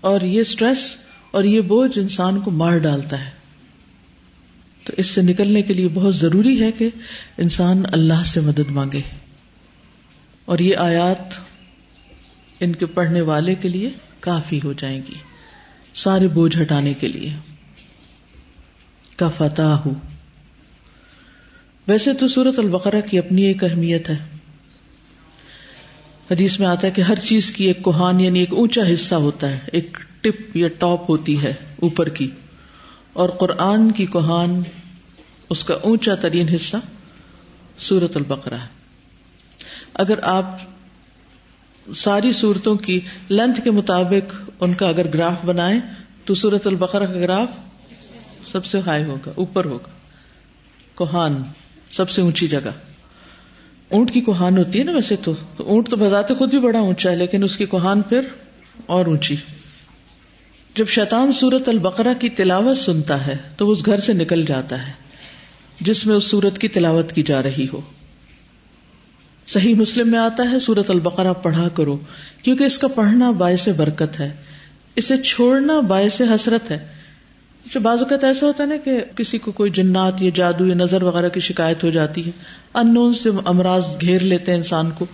اور 0.00 0.20
یہ 0.20 0.40
اسٹریس 0.40 0.96
اور 1.30 1.44
یہ 1.44 1.60
بوجھ 1.60 1.98
انسان 1.98 2.40
کو 2.40 2.50
مار 2.50 2.78
ڈالتا 2.78 3.24
ہے۔ 3.24 3.30
تو 4.84 4.92
اس 4.96 5.06
سے 5.06 5.22
نکلنے 5.22 5.62
کے 5.62 5.74
لیے 5.74 5.88
بہت 5.88 6.16
ضروری 6.16 6.62
ہے 6.62 6.72
کہ 6.72 6.88
انسان 7.38 7.82
اللہ 7.92 8.24
سے 8.24 8.40
مدد 8.40 8.70
مانگے۔ 8.70 9.00
اور 10.44 10.58
یہ 10.58 10.76
آیات 10.76 11.34
ان 12.60 12.72
کے 12.72 12.86
پڑھنے 12.86 13.20
والے 13.20 13.54
کے 13.54 13.68
لیے 13.68 13.90
کافی 14.20 14.60
ہو 14.64 14.72
جائیں 14.72 15.02
گی 15.08 15.14
سارے 15.94 16.28
بوجھ 16.28 16.58
ہٹانے 16.62 16.94
کے 16.94 17.08
لیے۔ 17.08 17.32
کا 19.16 19.28
فتح 19.28 19.62
ہو 19.62 19.90
ویسے 21.88 22.12
تو 22.12 22.28
سورت 22.28 22.58
البقرہ 22.58 23.00
کی 23.00 23.18
اپنی 23.18 23.42
ایک 23.42 23.64
اہمیت 23.64 24.10
ہے۔ 24.10 24.16
حدیث 26.30 26.60
میں 26.60 26.66
آتا 26.66 26.86
ہے 26.86 26.92
کہ 26.92 27.02
ہر 27.02 27.18
چیز 27.18 27.50
کی 27.50 27.64
ایک 27.64 27.82
کوہان 27.82 28.20
یعنی 28.20 28.38
ایک 28.38 28.52
اونچا 28.52 28.82
حصہ 28.92 29.14
ہوتا 29.14 29.50
ہے، 29.50 29.58
ایک 29.72 29.96
ٹپ 30.20 30.56
یا 30.56 30.68
ٹاپ 30.68 31.10
ہوتی 31.10 31.42
ہے 31.42 31.54
اوپر 31.82 32.08
کی۔ 32.08 32.30
اور 33.12 33.28
قرآن 33.28 33.92
کی 33.92 34.06
کوہان 34.06 34.62
اس 35.50 35.64
کا 35.64 35.74
اونچا 35.74 36.14
ترین 36.14 36.48
حصہ 36.48 36.76
سورت 37.78 38.16
البقرہ 38.16 38.54
ہے۔ 38.54 38.66
اگر 39.94 40.18
آپ 40.22 40.58
ساری 41.94 42.32
صورتوں 42.32 42.76
کی 42.76 43.00
لینتھ 43.28 43.60
کے 43.64 43.70
مطابق 43.70 44.50
ان 44.60 44.74
کا 44.74 44.88
اگر 44.88 45.06
گراف 45.14 45.44
بنائیں 45.44 45.80
تو 46.24 46.34
سورت 46.34 46.66
البقرہ 46.66 47.06
کا 47.06 47.14
گراف 47.14 47.48
سب 48.52 48.64
سے 48.64 48.80
ہائی 48.86 49.04
ہوگا، 49.04 49.32
اوپر 49.34 49.64
ہوگا۔ 49.64 49.88
کوہان 50.94 51.42
سب 51.90 52.10
سے 52.10 52.22
اونچی 52.22 52.48
جگہ۔ 52.48 52.70
اونٹ 53.88 54.12
کی 54.12 54.20
کوہان 54.20 54.58
ہوتی 54.58 54.78
ہے 54.78 54.84
نا 54.84 54.92
ویسے 54.92 55.16
تو 55.16 55.34
اونٹ 55.56 55.88
تو 55.88 55.96
بذات 55.96 56.28
خود 56.38 56.50
بھی 56.50 56.60
بڑا 56.60 56.78
اونچا 56.78 57.10
ہے، 57.10 57.16
لیکن 57.16 57.42
اس 57.42 57.56
کی 57.56 57.64
کوہان 57.64 58.02
پھر 58.02 58.20
اور 58.86 59.06
اونچی۔ 59.06 59.36
جب 60.74 60.88
شیطان 60.88 61.32
سورت 61.32 61.68
البقرہ 61.68 62.14
کی 62.20 62.28
تلاوت 62.28 62.78
سنتا 62.78 63.26
ہے 63.26 63.36
تو 63.56 63.70
اس 63.70 63.86
گھر 63.86 63.98
سے 63.98 64.12
نکل 64.12 64.44
جاتا 64.44 64.86
ہے، 64.86 64.92
جس 65.80 66.06
میں 66.06 66.14
اس 66.14 66.24
سورت 66.24 66.58
کی 66.58 66.68
تلاوت 66.68 67.12
کی 67.12 67.22
جا 67.22 67.42
رہی 67.42 67.66
ہو۔ 67.72 67.80
صحیح 69.46 69.74
مسلم 69.74 70.10
میں 70.10 70.18
آتا 70.18 70.50
ہے 70.52 70.58
سورت 70.58 70.90
البقرہ 70.90 71.32
پڑھا 71.32 71.68
کرو، 71.68 71.98
کیونکہ 72.42 72.64
اس 72.64 72.78
کا 72.78 72.88
پڑھنا 72.88 73.30
باعث 73.30 73.68
برکت 73.68 74.20
ہے۔ 74.20 74.36
اسے 74.96 75.16
چھوڑنا 75.16 75.80
باعث 75.80 76.20
حسرت 76.20 76.70
ہے۔ 76.70 76.86
جو 77.74 77.80
بعض 77.80 77.98
اوقات 77.98 78.24
ایسا 78.24 78.46
ہوتا 78.46 78.64
ہے 78.64 78.68
نا 78.68 78.76
کہ 78.84 79.00
کسی 79.16 79.38
کو 79.38 79.52
کوئی 79.52 79.70
جنات 79.70 80.22
یا 80.22 80.30
جادو 80.34 80.66
یا 80.66 80.74
نظر 80.74 81.02
وغیرہ 81.02 81.28
کی 81.28 81.40
شکایت 81.40 81.84
ہو 81.84 81.90
جاتی 81.90 82.26
ہے۔ 82.26 82.30
ان 82.74 82.94
نون 82.94 83.14
سے 83.14 83.30
امراض 83.44 83.94
گھیر 84.00 84.22
لیتے 84.22 84.50
ہیں 84.50 84.58
انسان 84.58 84.90
کو۔ 84.90 85.06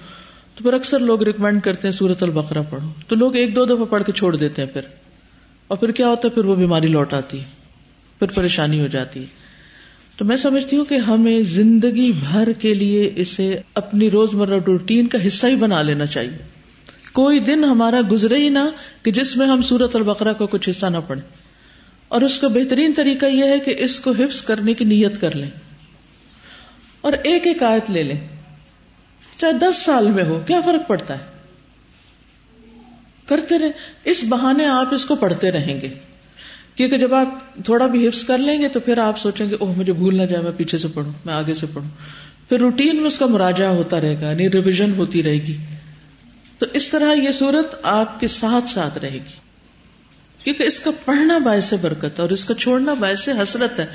تو 0.57 0.65
پھر 0.65 0.73
اکثر 0.73 0.99
لوگ 0.99 1.23
ریکمینڈ 1.23 1.63
کرتے 1.63 1.89
ہیں 1.89 1.93
سورت 1.93 2.23
البقرہ 2.23 2.63
پڑھو۔ 2.71 2.89
تو 3.09 3.17
لوگ 3.17 3.37
ایک 3.37 3.57
دو 3.57 3.65
دفعہ 3.65 3.85
پڑھ 3.85 4.05
کے 4.05 4.13
چھوڑ 4.13 4.37
دیتے 4.37 4.63
ہیں 4.63 4.69
پھر۔ 4.69 4.81
اور 5.69 5.79
پھر 5.79 5.91
کیا 5.91 6.09
ہوتا 6.09 6.29
ہے؟ 6.29 6.31
پھر 6.31 6.45
وہ 6.45 6.57
بیماری 6.57 6.87
لوٹ 6.87 7.15
آتی 7.15 7.41
ہے۔ 7.41 7.45
پھر 8.19 8.27
پریشانی 8.27 8.81
ہو 8.81 8.87
جاتی 8.87 9.21
ہے۔ 9.21 9.52
تو 10.23 10.27
میں 10.27 10.37
سمجھتی 10.37 10.77
ہوں 10.77 10.85
کہ 10.85 10.95
ہمیں 10.95 11.43
زندگی 11.43 12.13
بھر 12.13 12.53
کے 12.53 12.75
لیے 12.75 13.13
اسے 13.17 13.61
اپنی 13.75 14.11
روزمرہ 14.11 14.59
روٹین 14.67 15.07
کا 15.07 15.27
حصہ 15.27 15.47
ہی 15.47 15.57
بنا 15.57 15.83
لینا 15.83 16.07
چاہیے۔ 16.07 16.37
کوئی 17.13 17.39
دن 17.39 17.65
ہمارا 17.65 18.01
گزرے 18.11 18.37
ہی 18.37 18.49
نہ 18.49 18.59
کہ 19.03 19.11
جس 19.11 19.37
میں 19.37 19.47
ہم 19.47 19.63
سورت 19.63 19.97
البقرہ 19.97 20.33
کا 20.33 20.47
کچھ 20.51 20.69
حصہ 20.69 20.87
نہ 20.87 20.97
پڑے 21.07 21.21
اور 22.09 22.23
اس 22.23 22.39
کا 22.39 22.49
بہترین 22.49 22.93
طریقہ 22.97 23.27
یہ 23.27 23.45
ہے 23.45 23.59
کہ 23.59 23.75
اس 23.79 24.01
کو 24.01 24.13
حفظ 24.13 24.43
کرنے 24.43 24.75
کی 24.75 24.85
نیت 24.85 25.21
کر 25.21 25.35
لیں۔ 25.37 25.51
اور 27.01 27.13
ایک 27.13 27.47
ایک 27.47 27.63
آیت 27.63 27.91
لے 27.91 28.03
لیں۔ 28.03 28.29
چاہے 29.41 29.53
دس 29.53 29.77
سال 29.77 30.11
میں 30.11 30.25
ہو، 30.25 30.41
کیا 30.47 30.61
فرق 30.61 30.89
پڑتا 30.89 31.19
ہے؟ 31.19 31.25
کرتے 33.27 33.59
رہے 33.59 33.71
اس 34.05 34.25
بہانے 34.29 34.67
آپ 34.67 34.95
اس 34.95 35.05
کو 35.05 35.17
پڑھتے 35.17 35.51
رہیں 35.51 35.81
گے۔ 35.81 36.12
کیونکہ 36.75 36.99
جب 36.99 37.15
آپ 37.15 37.57
تھوڑا 37.65 37.87
بھی 37.87 38.09
حفظ 38.09 38.25
کر 38.25 38.39
لیں 38.39 38.63
گے 38.63 38.69
تو 38.69 38.81
پھر 38.81 38.99
آپ 38.99 39.19
سوچیں 39.19 39.51
گے، 39.51 39.57
اوہ، 39.61 39.73
مجھے 39.77 39.93
بھول 39.93 40.17
نہ 40.17 40.23
جائے، 40.23 40.43
میں 40.43 40.53
پیچھے 40.57 40.79
سے 40.79 40.89
پڑھوں، 40.89 41.13
میں 41.25 41.35
آگے 41.35 41.55
سے 41.55 41.67
پڑھوں۔ 41.67 41.89
پھر 42.49 42.59
روٹین 42.59 42.97
میں 42.97 43.05
اس 43.05 43.19
کا 43.19 43.27
مراجہ 43.27 43.65
ہوتا 43.65 44.01
رہے 44.01 44.21
گا 44.21 44.31
یعنی 44.31 44.51
ریویژن 44.51 44.93
ہوتی 44.97 45.23
رہے 45.23 45.35
گی۔ 45.35 45.57
تو 46.59 46.67
اس 46.73 46.89
طرح 46.89 47.15
یہ 47.15 47.33
صورت 47.33 47.75
آپ 47.83 48.21
کے 48.21 48.27
ساتھ 48.27 48.69
ساتھ 48.69 48.99
رہے 48.99 49.15
گی۔ 49.15 49.43
کیونکہ 50.45 50.63
اس 50.63 50.81
کا 50.81 50.91
پڑھنا 51.05 51.39
باعث 51.39 51.75
برکت 51.81 52.05
ہے 52.05 52.23
اور 52.23 52.31
اس 52.31 52.45
کا 52.45 52.55
چھوڑنا 52.55 52.95
باعث 52.95 53.29
حسرت 53.29 53.81
ہے۔ 53.81 53.87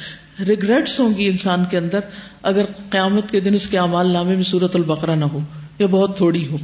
ریگریٹس 0.45 0.99
ہوں 0.99 1.17
گی 1.17 1.27
انسان 1.27 1.63
کے 1.69 1.77
اندر، 1.77 1.99
اگر 2.41 2.65
قیامت 2.89 3.31
کے 3.31 3.39
دن 3.39 3.53
اس 3.53 3.69
کے 3.69 3.77
امال 3.77 4.11
نامے 4.11 4.35
میں 4.35 4.43
سورت 4.43 4.75
البقرہ 4.75 5.15
نہ 5.15 5.25
ہو، 5.25 5.39
یا 5.79 5.87
بہت 5.87 6.17
تھوڑی 6.17 6.47
ہو۔ 6.47 6.57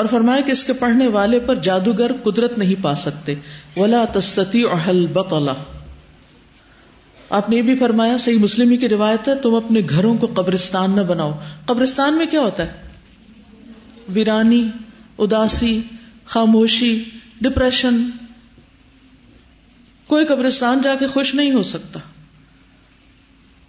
اور 0.00 0.08
فرمایا 0.08 0.40
کہ 0.40 0.50
اس 0.50 0.64
کے 0.64 0.72
پڑھنے 0.72 1.06
والے 1.06 1.40
پر 1.40 1.54
جادوگر 1.54 2.10
قدرت 2.22 2.58
نہیں 2.58 2.82
پا 2.82 2.94
سکتے۔ 2.94 3.34
ولا 3.76 4.04
تستتی 4.12 4.64
اہل 4.64 5.06
بطلا 5.06 5.54
آپ 7.30 7.50
نے 7.50 7.56
یہ 7.56 7.62
بھی 7.62 7.76
فرمایا، 7.76 8.18
صحیح 8.18 8.38
مسلم 8.38 8.76
کی 8.76 8.88
روایت 8.88 9.28
ہے، 9.28 9.34
تم 9.34 9.54
اپنے 9.54 9.80
گھروں 9.88 10.18
کو 10.18 10.26
قبرستان 10.26 10.90
نہ 10.96 11.00
بناؤ۔ 11.00 11.32
قبرستان 11.66 12.14
میں 12.14 12.26
کیا 12.30 12.40
ہوتا 12.40 12.66
ہے؟ 12.66 12.72
ویرانی، 14.08 14.68
اداسی، 15.18 15.80
خاموشی، 16.24 17.04
ڈپریشن۔ 17.40 18.10
کوئی 20.06 20.26
قبرستان 20.26 20.80
جا 20.84 20.94
کے 20.98 21.06
خوش 21.06 21.34
نہیں 21.34 21.52
ہو 21.52 21.62
سکتا۔ 21.62 22.00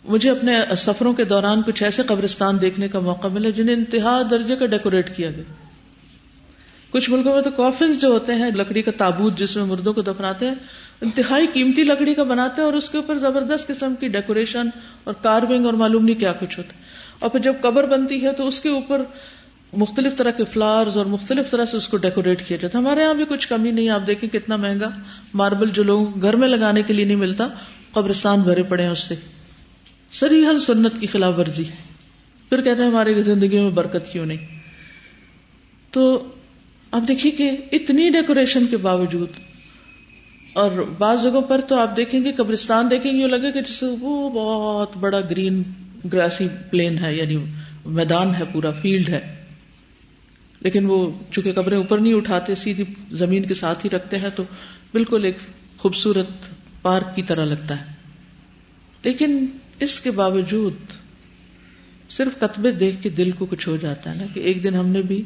مجھے 0.05 0.29
اپنے 0.29 0.53
سفروں 0.77 1.13
کے 1.13 1.23
دوران 1.23 1.61
کچھ 1.61 1.83
ایسے 1.83 2.03
قبرستان 2.03 2.61
دیکھنے 2.61 2.88
کا 2.88 3.00
موقع 3.00 3.27
ملا 3.27 3.50
جنہیں 3.50 3.75
انتہا 3.75 4.21
درجے 4.29 4.55
کا 4.55 4.65
ڈیکوریٹ 4.65 5.17
کیا 5.17 5.31
گیا۔ 5.31 5.61
کچھ 6.91 7.10
ملکوں 7.10 7.36
میں 7.36 7.41
تو 7.41 7.51
کافنز 7.51 8.01
جو 8.01 8.07
ہوتے 8.07 8.33
ہیں، 8.33 8.51
لکڑی 8.51 8.81
کا 8.81 8.91
تابوت 8.98 9.38
جس 9.38 9.55
میں 9.55 9.65
مردوں 9.65 9.93
کو 9.93 10.01
دفناتے 10.01 10.48
ہیں، 10.48 10.55
انتہائی 11.01 11.48
قیمتی 11.53 11.83
لکڑی 11.83 12.13
کا 12.13 12.24
بناتے 12.24 12.53
ہیں 12.57 12.65
اور 12.65 12.74
اس 12.74 12.89
کے 12.89 12.98
اوپر 12.98 13.17
زبردست 13.17 13.67
قسم 13.67 13.93
کی 14.00 14.07
ڈیکوریشن 14.07 14.67
اور 15.03 15.13
کارونگ 15.13 15.65
اور 15.65 15.74
معلوم 15.74 16.05
نہیں 16.05 16.19
کیا 16.19 16.33
کچھ 16.33 16.60
ہوتا 16.60 16.74
اور 17.19 17.29
پھر 17.29 17.39
جب 17.39 17.53
قبر 17.62 17.86
بنتی 17.86 18.24
ہے 18.24 18.33
تو 18.33 18.48
اس 18.48 18.60
کے 18.60 18.69
اوپر 18.69 19.01
مختلف 19.74 20.15
طرح 20.15 20.31
کے 20.31 20.43
فلاورز 20.45 20.98
اور 20.98 21.05
مختلف 21.05 21.51
طرح 21.51 21.65
سے 21.65 21.77
اس 21.77 21.88
کو 21.88 21.98
ڈیکوریٹ 21.98 22.48
کیا 22.48 22.57
جاتا 22.62 22.77
ہے۔ 22.77 22.83
ہمارے 22.83 23.01
یہاں 23.01 23.13
بھی 23.13 23.25
کچھ 23.25 23.48
کمی 23.48 23.71
نہیں، 23.71 23.89
آپ 23.89 24.07
دیکھیں 24.07 24.29
کتنا 24.29 24.55
مہنگا 24.55 24.89
ماربل 25.33 25.69
جو 25.69 25.83
لوگ 25.83 26.21
گھر 26.21 26.36
میں 26.36 26.48
لگانے 26.48 26.81
کے 26.81 26.93
لیے 26.93 27.05
نہیں 27.05 27.15
ملتا، 27.15 27.48
قبرستان 27.91 28.39
بھرے 28.39 28.63
پڑے 28.63 28.83
ہیں 28.83 28.89
اس 28.89 29.00
سے۔ 29.00 29.15
سریحل 30.12 30.60
سنت 30.60 30.91
کی 31.00 31.07
خلاف 31.07 31.33
ورزی۔ 31.38 31.63
پھر 32.50 32.62
کہتے 32.62 32.83
ہیں 32.83 32.89
ہماری 32.89 33.21
زندگی 33.21 33.60
میں 33.60 33.69
برکت 33.69 34.12
کیوں 34.12 34.25
نہیں؟ 34.25 34.60
تو 35.91 36.27
آپ 36.91 37.07
دیکھیے 37.07 37.31
کہ 37.31 37.50
اتنی 37.71 38.10
ڈیکوریشن 38.10 38.65
کے 38.67 38.77
باوجود، 38.77 39.29
اور 40.53 40.71
بعض 40.98 41.24
جگہوں 41.24 41.41
پر 41.41 41.62
تو 41.62 41.75
آپ 41.75 41.95
دیکھیں 41.98 42.24
گے، 42.25 42.31
قبرستان 42.31 42.89
دیکھیں 42.89 43.12
گے، 43.12 43.27
لگے 43.27 43.51
کہ 43.51 43.62
جسے 43.62 43.86
وہ 44.00 44.29
بہت 44.29 44.98
بڑا 44.98 45.19
گرین 45.21 45.62
گراسی 46.13 46.48
پلین 46.69 46.98
ہے 46.98 47.13
یعنی 47.15 47.38
میدان 47.86 48.36
ہے، 48.36 48.43
پورا 48.51 48.71
فیلڈ 48.71 49.10
ہے۔ 49.10 49.19
لیکن 50.62 50.86
وہ 50.86 50.98
چونکہ 51.31 51.53
قبریں 51.53 51.77
اوپر 51.77 51.98
نہیں 51.98 52.13
اٹھاتے، 52.13 52.55
سیدھی 52.55 52.83
زمین 53.12 53.43
کے 53.43 53.53
ساتھ 53.53 53.86
ہی 53.86 53.89
رکھتے 53.89 54.17
ہیں، 54.17 54.29
تو 54.36 54.43
بالکل 54.91 55.25
ایک 55.25 55.38
خوبصورت 55.77 56.50
پارک 56.81 57.15
کی 57.15 57.21
طرح 57.21 57.45
لگتا 57.45 57.79
ہے۔ 57.79 57.93
لیکن 59.03 59.45
اس 59.79 60.00
کے 60.00 60.12
باوجود 60.12 60.74
صرف 62.10 62.39
کتبے 62.39 62.71
دیکھ 62.71 63.01
کے 63.03 63.10
دل 63.10 63.31
کو 63.31 63.45
کچھ 63.45 63.67
ہو 63.67 63.75
جاتا 63.77 64.12
ہے 64.12 64.15
نا، 64.15 64.25
کہ 64.33 64.39
ایک 64.39 64.63
دن 64.63 64.75
ہم 64.75 64.89
نے 64.89 65.01
بھی 65.01 65.21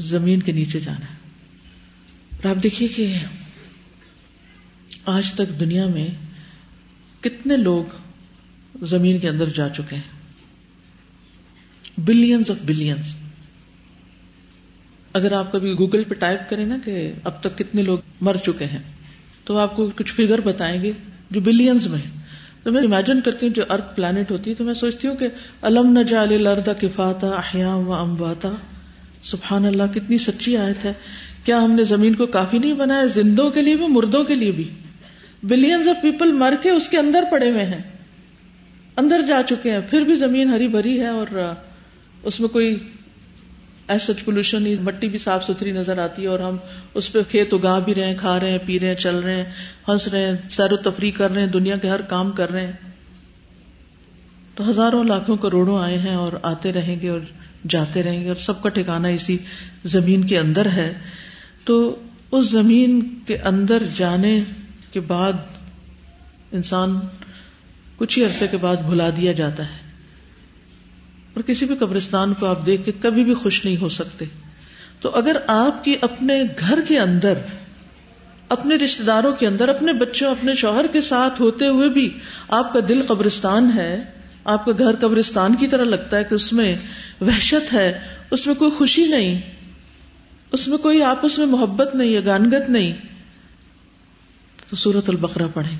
زمین 0.00 0.40
کے 0.40 0.52
نیچے 0.52 0.80
جانا 0.80 1.06
ہے۔ 1.06 1.16
اور 2.42 2.56
آپ 2.56 2.62
دیکھیے 2.62 2.88
کہ 2.88 3.14
آج 5.06 5.32
تک 5.32 5.60
دنیا 5.60 5.86
میں 5.86 6.08
کتنے 7.20 7.56
لوگ 7.56 7.84
زمین 8.82 9.18
کے 9.18 9.28
اندر 9.28 9.48
جا 9.48 9.68
چکے 9.68 9.96
ہیں۔ 9.96 10.20
Billions 11.98 12.50
of 12.50 12.56
billions. 12.64 13.14
اگر 15.12 15.32
آپ 15.32 15.52
کبھی 15.52 15.72
گوگل 15.78 16.02
پہ 16.02 16.14
ٹائپ 16.14 16.40
کریں 16.50 16.66
نا 16.66 16.76
کہ 16.84 17.12
اب 17.24 17.40
تک 17.40 17.58
کتنے 17.58 17.82
لوگ 17.82 17.98
مر 18.20 18.36
چکے 18.36 18.64
ہیں، 18.64 18.78
تو 19.44 19.58
آپ 19.58 19.76
کو 19.76 19.90
کچھ 19.96 20.12
فگر 20.12 20.40
بتائیں 20.40 20.82
گے 20.82 20.92
جو 21.30 21.40
بلینز 21.40 21.86
میں 21.86 22.20
تو 22.62 22.72
میں 22.72 22.82
امیجن 22.82 23.20
کرتی 23.20 23.46
ہوں 23.46 23.54
جو 23.54 23.62
ارتھ 23.70 23.96
پلانٹ 23.96 24.30
ہوتی 24.30 24.50
ہے، 24.50 24.54
تو 24.54 24.64
میں 24.64 24.74
سوچتی 24.74 25.08
ہوں 25.08 25.16
کہ 25.16 25.28
الم 25.62 25.98
نہ 25.98 26.02
جال 26.02 26.32
کفاتا 26.80 27.26
احیام 27.26 27.88
و 27.88 27.94
امواتا۔ 27.94 28.52
سبحان 29.22 29.64
اللہ، 29.64 29.82
کتنی 29.94 30.18
سچی 30.18 30.56
آیت 30.56 30.84
ہے۔ 30.84 30.92
کیا 31.44 31.62
ہم 31.62 31.72
نے 31.72 31.84
زمین 31.84 32.14
کو 32.14 32.26
کافی 32.26 32.58
نہیں 32.58 32.72
بنایا؟ 32.72 33.04
زندوں 33.04 33.50
کے 33.50 33.62
لیے 33.62 33.76
بھی، 33.76 33.86
مردوں 33.88 34.24
کے 34.24 34.34
لیے 34.34 34.52
بھی۔ 34.52 34.70
بلینز 35.42 35.88
آف 35.88 36.02
پیپل 36.02 36.32
مر 36.32 36.54
کے 36.62 36.70
اس 36.70 36.88
کے 36.88 36.98
اندر 36.98 37.24
پڑے 37.30 37.50
ہوئے 37.50 37.64
ہیں۔ 37.64 37.82
اندر 38.96 39.22
جا 39.22 39.40
چکے 39.48 39.70
ہیں۔ 39.70 39.80
پھر 39.90 40.02
بھی 40.02 40.16
زمین 40.16 40.48
ہری 40.48 40.68
بھری 40.68 41.00
ہے 41.00 41.06
اور 41.06 41.52
اس 42.22 42.40
میں 42.40 42.48
کوئی 42.48 42.76
ایسا 43.88 44.12
پولوشن 44.24 44.74
مٹی 44.82 45.08
بھی 45.08 45.18
صاف 45.18 45.44
ستھری 45.44 45.70
نظر 45.70 45.98
آتی 45.98 46.22
ہے 46.22 46.26
اور 46.26 46.38
ہم 46.38 46.56
اس 46.94 47.12
پہ 47.12 47.22
کھیت 47.22 47.54
اگا 47.54 47.78
بھی 47.78 47.94
رہے 47.94 48.04
ہیں، 48.04 48.16
کھا 48.16 48.40
رہے 48.40 48.50
ہیں، 48.50 48.58
پی 48.66 48.80
رہے 48.80 48.88
ہیں، 48.88 48.94
چل 48.94 49.16
رہے 49.16 49.36
ہیں، 49.36 49.44
ہنس 49.88 50.08
رہے 50.08 50.26
ہیں، 50.26 50.32
سیر 50.50 50.72
و 50.72 50.76
تفریح 50.76 51.10
کر 51.14 51.30
رہے 51.30 51.40
ہیں، 51.40 51.48
دنیا 51.48 51.76
کے 51.76 51.88
ہر 51.88 52.00
کام 52.00 52.30
کر 52.30 52.50
رہے 52.50 52.66
ہیں۔ 52.66 52.72
تو 54.54 54.70
ہزاروں 54.70 55.04
لاکھوں 55.04 55.36
کروڑوں 55.36 55.82
آئے 55.82 55.98
ہیں 55.98 56.14
اور 56.14 56.32
آتے 56.42 56.72
رہیں 56.72 57.00
گے 57.00 57.08
اور 57.08 57.20
جاتے 57.68 58.02
رہیں 58.02 58.22
گے 58.22 58.28
اور 58.28 58.36
سب 58.36 58.62
کا 58.62 58.68
ٹھکانا 58.68 59.08
اسی 59.08 59.36
زمین 59.84 60.26
کے 60.26 60.38
اندر 60.38 60.66
ہے۔ 60.66 60.94
تو 61.64 62.02
اس 62.32 62.50
زمین 62.50 63.18
کے 63.26 63.36
اندر 63.36 63.82
جانے 63.96 64.40
کے 64.92 65.00
بعد 65.00 65.32
انسان 66.52 66.98
کچھ 67.96 68.18
ہی 68.18 68.24
عرصے 68.24 68.46
کے 68.50 68.56
بعد 68.56 68.76
بھلا 68.76 69.10
دیا 69.10 69.32
جاتا 69.32 69.62
ہے۔ 69.62 69.90
اور 71.34 71.42
کسی 71.42 71.66
بھی 71.66 71.74
قبرستان 71.74 72.34
کو 72.34 72.46
آپ 72.46 72.66
دیکھ 72.66 72.82
کے 72.84 72.92
کبھی 73.00 73.24
بھی 73.24 73.34
خوش 73.34 73.64
نہیں 73.64 73.76
ہو 73.76 73.88
سکتے۔ 73.88 74.24
تو 75.00 75.10
اگر 75.14 75.36
آپ 75.46 75.84
کی 75.84 75.96
اپنے 76.00 76.42
گھر 76.58 76.78
کے 76.88 76.98
اندر، 76.98 77.38
اپنے 78.48 78.76
رشتے 78.76 79.02
داروں 79.02 79.32
کے 79.32 79.46
اندر، 79.46 79.68
اپنے 79.68 79.92
بچوں، 79.92 80.30
اپنے 80.30 80.54
شوہر 80.54 80.86
کے 80.86 81.00
ساتھ 81.00 81.40
ہوتے 81.40 81.66
ہوئے 81.66 81.88
بھی 81.88 82.18
آپ 82.48 82.72
کا 82.72 82.80
دل 82.88 83.02
قبرستان 83.06 83.70
ہے، 83.76 84.02
آپ 84.44 84.64
کا 84.64 84.72
گھر 84.78 84.96
قبرستان 85.00 85.54
کی 85.54 85.66
طرح 85.66 85.84
لگتا 85.84 86.16
ہے 86.16 86.24
کہ 86.24 86.34
اس 86.34 86.52
میں 86.52 86.76
وحشت 87.20 87.72
ہے، 87.72 88.00
اس 88.30 88.46
میں 88.46 88.54
کوئی 88.54 88.70
خوشی 88.70 89.06
نہیں۔ 89.06 89.40
اس 90.52 90.68
میں 90.68 90.78
کوئی 90.78 91.02
آپس 91.02 91.38
میں 91.38 91.46
محبت 91.46 91.94
نہیں 91.94 92.14
ہے 92.14 92.24
گانگت 92.24 92.70
نہیں۔ 92.70 92.92
تو 94.70 94.76
سورت 94.76 95.10
البقرہ 95.10 95.48
پڑھیں۔ 95.54 95.78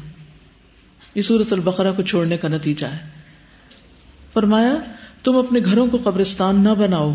یہ 1.15 1.23
سورت 1.23 1.53
البقرہ 1.53 1.93
کو 1.93 2.03
چھوڑنے 2.03 2.37
کا 2.37 2.49
نتیجہ 2.49 2.87
ہے۔ 2.87 2.99
فرمایا، 4.33 4.75
تم 5.23 5.37
اپنے 5.37 5.61
گھروں 5.65 5.87
کو 5.87 5.99
قبرستان 6.05 6.65
نہ 6.65 6.69
بناؤ، 6.69 7.15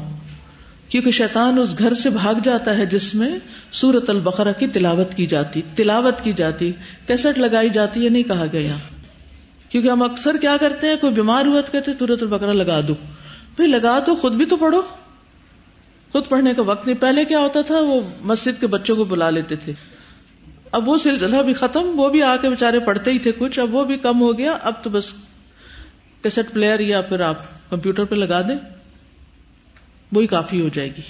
کیونکہ 0.89 1.11
شیطان 1.11 1.59
اس 1.59 1.79
گھر 1.79 1.93
سے 1.93 2.09
بھاگ 2.09 2.33
جاتا 2.43 2.77
ہے 2.77 2.85
جس 2.85 3.15
میں 3.15 3.39
سورت 3.71 4.09
البقرہ 4.09 4.51
کی 4.51 4.67
تلاوت 4.67 5.13
کی 5.13 5.25
جاتی، 5.25 5.61
تلاوت 5.75 6.21
کی 6.23 6.33
جاتی، 6.33 6.71
کیسٹ 7.07 7.39
لگائی 7.39 7.69
جاتی 7.69 8.05
ہے 8.05 8.09
نہیں 8.09 8.23
کہا 8.23 8.45
گیا۔ 8.51 8.75
کیونکہ 9.69 9.89
ہم 9.89 10.01
اکثر 10.01 10.38
کیا 10.41 10.57
کرتے 10.59 10.88
ہیں، 10.88 10.95
کوئی 10.95 11.13
بیمار 11.13 11.45
ہوا 11.45 11.61
تو 11.61 11.71
کہتے 11.71 11.91
سورت 11.99 12.23
البقرہ 12.23 12.53
لگا 12.53 12.81
دو۔ 12.88 12.95
بھائی 13.55 13.71
لگا 13.71 13.99
تو 13.99 14.15
خود 14.15 14.33
بھی 14.35 14.45
تو 14.45 14.57
پڑھو۔ 14.57 14.81
خود 16.11 16.27
پڑھنے 16.29 16.53
کا 16.53 16.61
وقت 16.61 16.87
نہیں۔ 16.87 16.97
پہلے 16.97 17.25
کیا 17.25 17.39
ہوتا 17.39 17.61
تھا، 17.61 17.79
وہ 17.79 18.01
مسجد 18.21 18.61
کے 18.61 18.67
بچوں 18.67 18.95
کو 18.95 19.03
بلا 19.03 19.29
لیتے 19.29 19.55
تھے۔ 19.55 19.73
اب 20.71 20.89
وہ 20.89 20.97
سلسلہ 20.97 21.41
بھی 21.41 21.53
ختم، 21.53 21.99
وہ 21.99 22.09
بھی 22.09 22.23
آ 22.23 22.35
کے 22.35 22.49
بےچارے 22.49 22.79
پڑھتے 22.79 23.11
ہی 23.11 23.19
تھے 23.19 23.31
کچھ۔ 23.31 23.59
اب 23.59 23.75
وہ 23.75 23.83
بھی 23.83 23.97
کم 23.97 24.21
ہو 24.21 24.37
گیا۔ 24.37 24.57
اب 24.63 24.73
تو 24.83 24.89
بس 24.89 25.13
کیسٹ 26.21 26.53
پلیئر 26.53 26.79
یا 26.79 27.01
پھر 27.01 27.19
آپ 27.19 27.69
کمپیوٹر 27.69 28.03
پہ 28.05 28.15
لگا 28.15 28.41
دیں، 28.41 28.55
وہی 30.11 30.27
کافی 30.27 30.61
ہو 30.61 30.69
جائے 30.69 30.89
گی۔ 30.89 31.01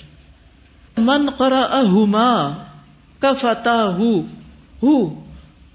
من 0.97 1.27
کرا 1.37 2.53
کا 3.19 3.33
فتح 3.33 4.01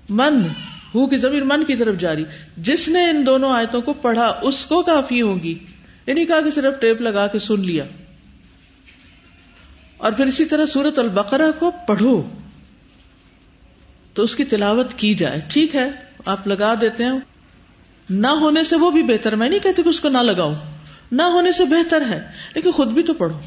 من، 0.09 0.47
ہو 0.95 1.07
کی 1.07 1.17
زمین 1.17 1.49
من 1.49 1.65
کی 1.65 1.77
طرف 1.77 1.97
جاری۔ 1.97 2.25
جس 2.57 2.89
نے 2.89 3.11
ان 3.11 3.27
دونوں 3.27 3.53
آیتوں 3.53 3.81
کو 3.81 3.93
پڑھا، 3.93 4.39
اس 4.43 4.67
کو 4.67 4.83
کافی 4.83 5.23
ہوگی 5.23 5.59
نہیں 6.15 6.25
کہا 6.25 6.41
کہ 6.41 6.51
صرف 6.51 6.81
ٹیپ 6.81 7.01
لگا 7.01 7.27
کے 7.27 7.39
سن 7.39 7.61
لیا۔ 7.61 7.85
اور 9.97 10.13
پھر 10.13 10.27
اسی 10.27 10.45
طرح 10.45 10.67
سورت 10.67 10.99
البقرہ 10.99 11.51
کو 11.59 11.71
پڑھو۔ 11.87 12.31
تو 14.15 14.23
اس 14.23 14.37
کی 14.37 14.45
تلاوت 14.45 14.95
کی 14.97 15.15
جائے۔ 15.15 15.41
ٹھیک 15.49 15.77
ہے، 15.77 15.91
آپ 16.25 16.47
لگا 16.47 16.75
دیتے 16.81 17.05
ہیں۔ 17.05 17.13
نہ 18.11 18.27
ہونے 18.27 18.63
سے 18.63 18.77
وہ 18.77 18.91
بھی 18.91 19.03
بہتر، 19.03 19.35
میں 19.35 19.49
نہیں 19.49 19.61
کہتی 19.61 19.83
کہ 19.83 19.89
اس 19.89 20.01
کو 20.01 20.09
نہ 20.09 20.19
لگاؤ۔ 20.19 20.55
نہ 21.13 21.23
ہونے 21.23 21.53
سے 21.53 21.65
بہتر 21.65 22.03
ہے، 22.09 22.31
لیکن 22.55 22.71
خود 22.71 22.89
بھی 22.89 23.03
تو 23.03 23.15
پڑھو۔ 23.15 23.41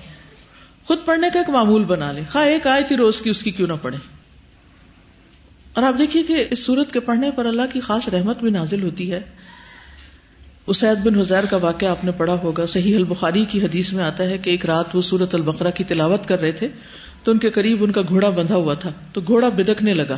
خود 0.85 0.97
پڑھنے 1.05 1.29
کا 1.33 1.39
ایک 1.39 1.49
معمول 1.49 1.83
بنا 1.83 2.11
لے 2.11 2.21
خواہ 2.31 2.45
ایک 2.45 2.67
آئے 2.67 2.83
تھی 2.83 2.97
روز 2.97 3.21
کی، 3.21 3.29
اس 3.29 3.43
کی 3.43 3.51
کیوں 3.51 3.67
نہ 3.67 3.73
پڑھے 3.81 3.97
اور 5.73 5.83
آپ 5.83 5.93
دیکھیے 5.99 6.23
کہ 6.23 6.45
اس 6.51 6.59
سورت 6.59 6.93
کے 6.93 6.99
پڑھنے 6.99 7.31
پر 7.31 7.45
اللہ 7.45 7.61
کی 7.73 7.79
خاص 7.79 8.09
رحمت 8.09 8.39
بھی 8.39 8.51
نازل 8.51 8.83
ہوتی 8.83 9.11
ہے۔ 9.11 9.21
اسید 10.67 11.07
بن 11.07 11.15
حزیر 11.19 11.43
کا 11.49 11.57
واقعہ 11.57 11.87
آپ 11.87 12.05
نے 12.05 12.11
پڑھا 12.17 12.33
ہوگا۔ 12.33 12.65
صحیح 12.65 12.95
البخاری 12.95 13.45
کی 13.45 13.61
حدیث 13.61 13.93
میں 13.93 14.03
آتا 14.03 14.23
ہے 14.23 14.37
کہ 14.37 14.49
ایک 14.49 14.65
رات 14.65 14.95
وہ 14.95 15.01
سورت 15.01 15.35
البقرہ 15.35 15.71
کی 15.71 15.83
تلاوت 15.83 16.25
کر 16.25 16.39
رہے 16.39 16.51
تھے 16.51 16.67
تو 17.23 17.31
ان 17.31 17.37
کے 17.37 17.49
قریب 17.49 17.83
ان 17.83 17.91
کا 17.91 18.01
گھوڑا 18.09 18.29
بندھا 18.29 18.55
ہوا 18.55 18.73
تھا۔ 18.73 18.91
تو 19.13 19.21
گھوڑا 19.21 19.49
بدکنے 19.49 19.93
لگا۔ 19.93 20.17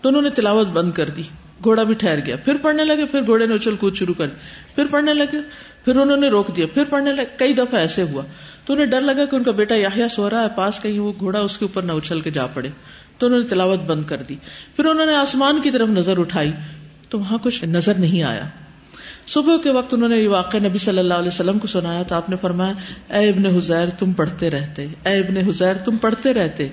تو 0.00 0.08
انہوں 0.08 0.22
نے 0.22 0.30
تلاوت 0.30 0.68
بند 0.68 0.92
کر 0.92 1.10
دی۔ 1.10 1.22
گھوڑا 1.64 1.82
بھی 1.82 1.94
ٹھہر 1.94 2.26
گیا۔ 2.26 2.36
پھر 2.36 2.56
پڑھنے 2.56 2.84
لگے، 2.84 3.04
پھر 3.04 3.26
گھوڑے 3.26 3.46
نے 3.46 3.54
اچھل 3.54 3.76
کود 3.76 3.94
شروع 3.96 4.14
کر 4.18 4.26
دی۔ 4.28 4.34
پھر 4.74 4.84
پڑھنے 4.90 5.14
لگے، 5.14 5.36
پھر 5.84 5.96
انہوں 5.96 6.16
نے 6.16 6.28
روک 6.28 6.56
دیا۔ 6.56 6.66
پھر 6.74 6.84
پڑھنے 6.90 7.12
لگے، 7.12 7.24
کئی 7.36 7.52
دفعہ 7.52 7.80
ایسے 7.80 8.02
ہوا۔ 8.02 8.22
تو 8.64 8.72
انہیں 8.72 8.86
ڈر 8.86 9.00
لگا 9.00 9.24
کہ 9.24 9.36
ان 9.36 9.42
کا 9.42 9.50
بیٹا 9.50 9.74
یاہیا 9.74 10.08
سو 10.08 10.30
رہا 10.30 10.42
ہے، 10.42 10.46
پاس 10.56 10.80
کہیں 10.82 11.00
وہ 11.00 11.12
گھوڑا 11.18 11.40
اس 11.40 11.58
کے 11.58 11.64
اوپر 11.64 11.82
نہ 11.82 11.92
اچھل 11.92 12.20
کے 12.20 12.30
جا 12.30 12.46
پڑے۔ 12.46 12.68
تو 13.18 13.26
انہوں 13.26 13.40
نے 13.40 13.46
تلاوت 13.46 13.80
بند 13.80 14.04
کر 14.04 14.22
دی۔ 14.22 14.36
پھر 14.76 14.84
انہوں 14.84 15.06
نے 15.06 15.14
آسمان 15.14 15.60
کی 15.62 15.70
طرف 15.70 15.88
نظر 15.88 16.18
اٹھائی۔ 16.18 16.52
تو 17.08 17.18
وہاں 17.18 17.38
کچھ 17.42 17.64
نظر 17.64 17.94
نہیں 17.94 18.22
آیا۔ 18.22 18.44
صبح 19.26 19.56
کے 19.62 19.70
وقت 19.70 19.94
انہوں 19.94 20.08
نے 20.08 20.16
یہ 20.16 20.28
واقعہ 20.28 20.58
نبی 20.60 20.78
صلی 20.78 20.98
اللہ 20.98 21.14
علیہ 21.14 21.28
وسلم 21.28 21.58
کو 21.58 21.66
سنایا 21.66 22.02
تو 22.02 22.14
آپ 22.14 22.30
نے 22.30 22.36
فرمایا، 22.40 22.72
اے 23.18 23.28
ابن 23.28 23.46
حزیر، 23.46 23.90
تم 23.90 24.12
پڑھتے 24.12 24.50
رہتے۔ 24.50 24.86
اے 25.06 25.18
ابن 25.18 25.36
حزیر، 25.36 25.74
تم 25.76 25.96
پڑھتے 25.96 26.34
رہتے۔ 26.34 26.68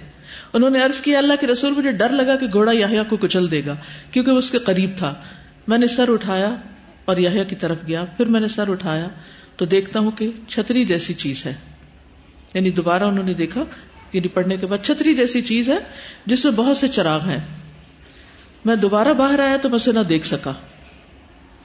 انہوں 0.53 0.69
نے 0.69 0.83
عرض 0.83 1.01
کیا، 1.01 1.17
اللہ 1.17 1.33
کے 1.39 1.47
رسول، 1.47 1.71
مجھے 1.71 1.91
ڈر 1.91 2.09
لگا 2.09 2.35
کہ 2.35 2.45
گھوڑا 2.45 2.71
یاہیا 2.71 3.03
کو 3.03 3.17
کچل 3.17 3.51
دے 3.51 3.61
گا، 3.65 3.75
کیونکہ 4.11 4.31
وہ 4.31 4.37
اس 4.37 4.51
کے 4.51 4.57
قریب 4.57 4.89
تھا۔ 4.97 5.13
میں 5.67 5.77
نے 5.77 5.87
سر 5.87 6.13
اٹھایا 6.13 6.55
اور 7.05 7.17
یاہیا 7.17 7.43
کی 7.43 7.55
طرف 7.55 7.77
گیا۔ 7.87 8.05
پھر 8.05 8.25
میں 8.25 8.39
نے 8.39 8.47
سر 8.47 8.71
اٹھایا 8.71 9.07
تو 9.55 9.65
دیکھتا 9.65 9.99
ہوں 9.99 10.11
کہ 10.11 10.31
چھتری 10.47 10.85
جیسی 10.85 11.13
چیز 11.13 11.45
ہے۔ 11.45 11.53
یعنی 12.53 12.69
دوبارہ 12.69 13.03
انہوں 13.03 13.25
نے 13.25 13.33
دیکھا 13.33 13.63
یعنی 14.13 14.27
پڑھنے 14.27 14.57
کے 14.57 14.65
بعد 14.65 14.85
چھتری 14.85 15.15
جیسی 15.15 15.41
چیز 15.41 15.69
ہے 15.69 15.77
جس 16.25 16.45
میں 16.45 16.53
بہت 16.53 16.77
سے 16.77 16.87
چراغ 16.87 17.21
ہیں۔ 17.21 17.39
میں 18.65 18.75
دوبارہ 18.75 19.13
باہر 19.13 19.39
آیا 19.39 19.57
تو 19.61 19.69
میں 19.69 19.75
اسے 19.75 19.91
نہ 19.91 19.99
دیکھ 19.99 20.27
سکا۔ 20.27 20.53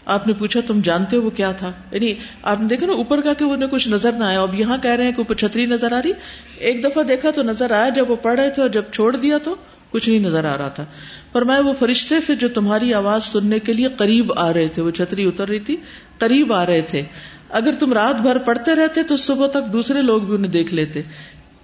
آپ 0.09 0.27
نے 0.27 0.33
پوچھا 0.33 0.61
تم 0.67 0.81
جانتے 0.81 1.17
ہو 1.17 1.23
وہ 1.23 1.31
کیا 1.31 1.53
تھا؟ 1.53 1.73
یعنی 1.93 2.15
آپ 2.43 2.61
نے 2.61 2.67
دیکھا 2.67 2.87
نا، 2.87 2.93
اوپر 2.93 3.21
کا 3.21 3.33
کہ 3.33 3.45
انہیں 3.45 3.69
کچھ 3.69 3.89
نظر 3.89 4.13
نہ 4.13 4.25
آیا۔ 4.25 4.43
اب 4.43 4.61
یہاں 4.61 4.77
کہہ 4.83 4.91
رہے 4.91 5.05
ہیں 5.05 5.13
کہ 5.13 5.17
اوپر 5.17 5.35
چھتری 5.35 5.67
نظر 5.67 5.93
آ 5.93 6.03
رہی۔ 6.03 6.13
ایک 6.59 6.85
دفعہ 6.85 7.03
دیکھا 7.03 7.31
تو 7.31 7.43
نظر 7.43 7.71
آیا، 7.71 7.89
جب 7.89 8.11
وہ 8.11 8.17
پڑھ 8.17 8.41
رہے 8.41 8.51
تھے 8.51 8.63
اور 8.63 8.71
جب 8.71 8.83
چھوڑ 8.93 9.17
دیا 9.17 9.39
تو 9.39 9.55
کچھ 9.91 10.09
نہیں 10.09 10.21
نظر 10.21 10.45
آ 10.45 10.59
رہا 10.59 10.69
تھا۔ 10.69 10.85
پر 11.33 11.43
میں 11.43 11.59
وہ 11.59 11.73
فرشتے 11.79 12.15
تھے 12.27 12.35
جو 12.35 12.49
تمہاری 12.49 12.95
آواز 12.95 13.25
سننے 13.25 13.59
کے 13.59 13.73
لیے 13.73 13.89
قریب 13.89 14.33
آ 14.37 14.53
رہے 14.53 14.69
تھے، 14.69 14.83
وہ 14.83 14.91
چھتری 14.91 15.25
اتر 15.25 15.49
رہی 15.49 15.59
تھی، 15.59 15.77
قریب 16.19 16.53
آ 16.53 16.67
رہے 16.67 16.81
تھے۔ 16.81 17.03
اگر 17.51 17.71
تم 17.79 17.93
رات 17.93 18.21
بھر 18.21 18.39
پڑھتے 18.39 18.75
رہتے 18.75 19.03
تو 19.03 19.17
صبح 19.17 19.47
تک 19.47 19.73
دوسرے 19.73 20.03
لوگ 20.03 20.23
بھی 20.23 20.35
انہیں 20.35 20.53
دیکھ 20.53 20.75
لیتے 20.75 21.03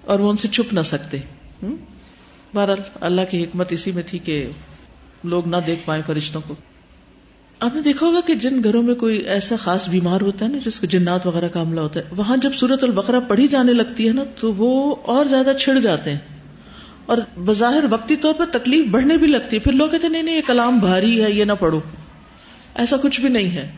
اور 0.04 0.20
وہ 0.20 0.30
ان 0.30 0.36
سے 0.36 0.48
چھپ 0.48 0.72
نہ 0.72 0.80
سکتے۔ 0.80 1.16
بہرحال 2.54 2.80
اللہ 3.00 3.20
کی 3.30 3.44
حکمت 3.44 3.72
اسی 3.72 3.92
میں 3.92 4.02
تھی 4.06 4.18
کہ 4.18 4.50
لوگ 5.24 5.48
نہ 5.48 5.56
دیکھ 5.66 5.86
پائے 5.86 6.02
فرشتوں 6.06 6.40
کو۔ 6.46 6.54
آپ 7.60 7.74
نے 7.74 7.80
دیکھا 7.80 8.06
ہوگا 8.06 8.20
کہ 8.26 8.34
جن 8.34 8.60
گھروں 8.64 8.82
میں 8.82 8.94
کوئی 8.94 9.16
ایسا 9.16 9.56
خاص 9.56 9.88
بیمار 9.88 10.20
ہوتا 10.20 10.46
ہے 10.46 10.50
نا 10.50 10.58
جس 10.64 10.80
کو 10.80 10.86
جنات 10.86 11.26
وغیرہ 11.26 11.48
کا 11.48 11.60
حملہ 11.60 11.80
ہوتا 11.80 12.00
ہے، 12.00 12.04
وہاں 12.10 12.36
جب 12.36 12.52
سورت 12.52 12.84
البقرہ 12.84 13.20
پڑھی 13.20 13.48
جانے 13.48 13.72
لگتی 13.72 14.08
ہے 14.08 14.12
نا، 14.12 14.22
تو 14.40 14.52
وہ 14.52 14.96
اور 15.02 15.24
زیادہ 15.24 15.52
چھڑ 15.60 15.78
جاتے 15.78 16.10
ہیں۔ 16.10 16.18
اور 17.06 17.18
بظاہر 17.36 17.84
وقتی 17.90 18.16
طور 18.16 18.34
پر 18.34 18.44
تکلیف 18.46 18.86
بڑھنے 18.86 19.16
بھی 19.16 19.26
لگتی 19.26 19.56
ہے۔ 19.56 19.60
پھر 19.60 19.72
لوگ 19.72 19.88
کہتے 19.88 20.06
ہیں، 20.06 20.12
نہیں 20.12 20.22
نہیں، 20.22 20.36
یہ 20.36 20.40
کلام 20.46 20.78
بھاری 20.78 21.24
ہے، 21.24 21.30
یہ 21.30 21.44
نہ 21.44 21.52
پڑھو۔ 21.52 21.80
ایسا 22.74 22.96
کچھ 23.02 23.20
بھی 23.20 23.28
نہیں 23.28 23.50
ہے۔ 23.50 23.72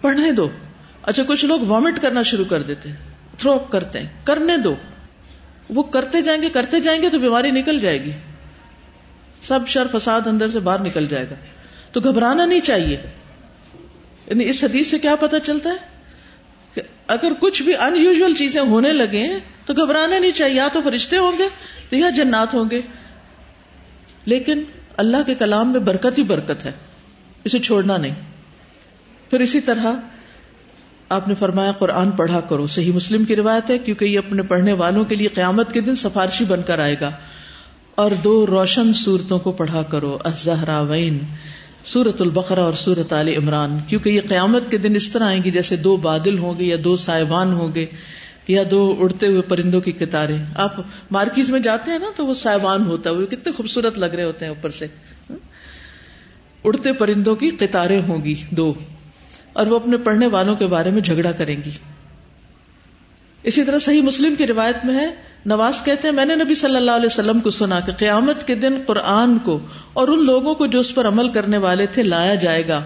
پڑھنے 0.00 0.32
دو۔ 0.32 0.48
اچھا 1.02 1.22
کچھ 1.26 1.44
لوگ 1.44 1.60
وامٹ 1.60 2.02
کرنا 2.02 2.22
شروع 2.22 2.44
کر 2.44 2.62
دیتے 2.62 2.90
تھرو 3.38 3.52
اپ 3.52 3.72
کرتے 3.72 4.00
ہیں۔ 4.00 4.06
کرنے 4.24 4.56
دو۔ 4.56 4.74
وہ 5.70 5.82
کرتے 5.82 6.22
جائیں 6.22 6.42
گے، 6.42 6.48
کرتے 6.48 6.80
جائیں 6.80 7.02
گے 7.02 7.08
تو 7.08 7.18
بیماری 7.18 7.50
نکل 7.50 7.80
جائے 7.80 8.04
گی۔ 8.04 8.10
سب 9.42 9.60
شر 9.66 9.86
فساد 9.92 10.20
اندر 10.26 10.50
سے 10.50 10.58
باہر 10.58 10.80
نکل 10.80 11.06
جائے 11.08 11.26
گا۔ 11.30 11.34
تو 11.92 12.00
گھبرانا 12.00 12.46
نہیں 12.46 12.60
چاہیے۔ 12.60 12.96
یعنی 14.26 14.48
اس 14.48 14.64
حدیث 14.64 14.90
سے 14.90 14.98
کیا 14.98 15.16
پتا 15.16 15.40
چلتا 15.40 15.70
ہے؟ 15.70 15.76
کہ 16.74 16.82
اگر 17.06 17.32
کچھ 17.40 17.62
بھی 17.62 17.76
ان 17.76 17.96
یوژل 17.96 18.34
چیزیں 18.34 18.60
ہونے 18.60 18.92
لگے 18.92 19.38
تو 19.66 19.72
گھبرانا 19.74 20.18
نہیں 20.18 20.32
چاہیے۔ 20.32 20.56
یا 20.56 20.68
تو 20.72 20.80
فرشتے 20.84 21.18
ہوں 21.18 21.32
گے 21.38 21.48
تو 21.88 21.96
یا 21.96 22.10
جنات 22.10 22.54
ہوں 22.54 22.64
گے۔ 22.70 22.80
لیکن 24.24 24.64
اللہ 24.96 25.16
کے 25.26 25.34
کلام 25.34 25.72
میں 25.72 25.80
برکت 25.80 26.18
ہی 26.18 26.22
برکت 26.22 26.64
ہے۔ 26.64 26.72
اسے 27.44 27.58
چھوڑنا 27.58 27.96
نہیں۔ 27.96 28.14
پھر 29.30 29.40
اسی 29.40 29.60
طرح 29.60 29.92
آپ 31.08 31.28
نے 31.28 31.34
فرمایا 31.34 31.72
قرآن 31.72 32.10
پڑھا 32.10 32.40
کرو۔ 32.40 32.66
صحیح 32.66 32.92
مسلم 32.92 33.24
کی 33.24 33.36
روایت 33.36 33.70
ہے، 33.70 33.78
کیونکہ 33.78 34.04
یہ 34.04 34.18
اپنے 34.18 34.42
پڑھنے 34.42 34.72
والوں 34.72 35.04
کے 35.04 35.14
لیے 35.14 35.28
قیامت 35.28 35.72
کے 35.72 35.80
دن 35.80 35.94
سفارشی 35.94 36.44
بن 36.44 36.62
کر 36.62 36.78
آئے 36.78 36.96
گا۔ 37.00 37.10
اور 37.94 38.10
دو 38.10 38.46
روشن 38.46 38.92
صورتوں 38.92 39.38
کو 39.38 39.52
پڑھا 39.52 39.82
کرو۔ 39.82 40.18
ازہرا 40.24 40.80
وین 40.80 41.18
سورت 41.84 42.20
البقرا 42.22 42.62
اور 42.62 42.72
سورت 42.72 43.12
عال 43.12 43.28
عمران، 43.28 43.78
کیونکہ 43.88 44.08
یہ 44.10 44.20
قیامت 44.28 44.70
کے 44.70 44.78
دن 44.78 44.94
اس 44.94 45.10
طرح 45.12 45.24
آئیں 45.24 45.42
گی 45.44 45.50
جیسے 45.50 45.76
دو 45.76 45.96
بادل 45.96 46.38
ہوں 46.38 46.58
گے 46.58 46.64
یا 46.64 46.76
دو 46.84 46.94
سائبان 46.96 47.52
ہوں 47.52 47.74
گے 47.74 47.86
یا 48.48 48.62
دو 48.70 48.80
اڑتے 48.98 49.26
ہوئے 49.26 49.42
پرندوں 49.42 49.80
کی 49.80 49.92
کتاریں 49.92 50.38
آپ 50.54 50.80
مارکیز 51.10 51.50
میں 51.50 51.60
جاتے 51.60 51.90
ہیں 51.90 51.98
نا 51.98 52.10
تو 52.16 52.26
وہ 52.26 52.34
سائبان 52.34 52.86
ہوتا 52.86 53.10
ہے، 53.10 53.14
وہ 53.14 53.26
کتنے 53.26 53.52
خوبصورت 53.52 53.98
لگ 53.98 54.14
رہے 54.14 54.24
ہوتے 54.24 54.44
ہیں 54.44 54.52
اوپر 54.52 54.70
سے۔ 54.70 54.86
اڑتے 56.64 56.92
پرندوں 56.92 57.34
کی 57.36 57.50
قطاریں 57.50 58.00
ہوں 58.08 58.24
گی 58.24 58.34
دو، 58.50 58.72
اور 59.52 59.66
وہ 59.66 59.76
اپنے 59.76 59.96
پڑھنے 59.96 60.26
والوں 60.26 60.56
کے 60.56 60.66
بارے 60.66 60.90
میں 60.90 61.02
جھگڑا 61.02 61.32
کریں 61.32 61.56
گی۔ 61.56 61.70
اسی 63.42 63.64
طرح 63.64 63.78
صحیح 63.78 64.02
مسلم 64.02 64.34
کی 64.34 64.46
روایت 64.46 64.84
میں 64.84 64.94
ہے، 64.94 65.06
نواز 65.46 65.84
کہتے 65.84 66.08
ہیں، 66.08 66.14
میں 66.14 66.24
نے 66.24 66.36
نبی 66.36 66.54
صلی 66.54 66.76
اللہ 66.76 66.90
علیہ 66.90 67.06
وسلم 67.06 67.40
کو 67.40 67.50
سنا 67.50 67.80
کہ 67.80 67.92
قیامت 67.92 68.46
کے 68.46 68.54
دن 68.54 68.74
قرآن 68.86 69.38
کو 69.38 69.58
اور 69.92 70.08
ان 70.08 70.24
لوگوں 70.24 70.54
کو 70.54 70.66
جو 70.66 70.78
اس 70.78 70.94
پر 70.94 71.08
عمل 71.08 71.28
کرنے 71.28 71.58
والے 71.58 71.86
تھے 71.86 72.02
لایا 72.02 72.34
جائے 72.34 72.68
گا۔ 72.68 72.84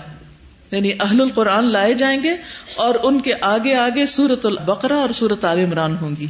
یعنی 0.71 0.93
اہل 1.01 1.21
القرآن 1.21 1.65
لائے 1.65 1.95
جائیں 1.95 2.23
گے 2.23 2.37
اور 2.75 2.95
ان 3.03 3.21
کے 3.21 3.33
آگے 3.41 3.75
آگے 3.75 4.07
سورت 4.07 4.47
البقرا 4.47 4.97
اور 4.97 5.09
سورت 5.13 5.45
عال 5.45 5.59
عمران 5.59 5.97
ہوں 6.01 6.11
گی۔ 6.21 6.27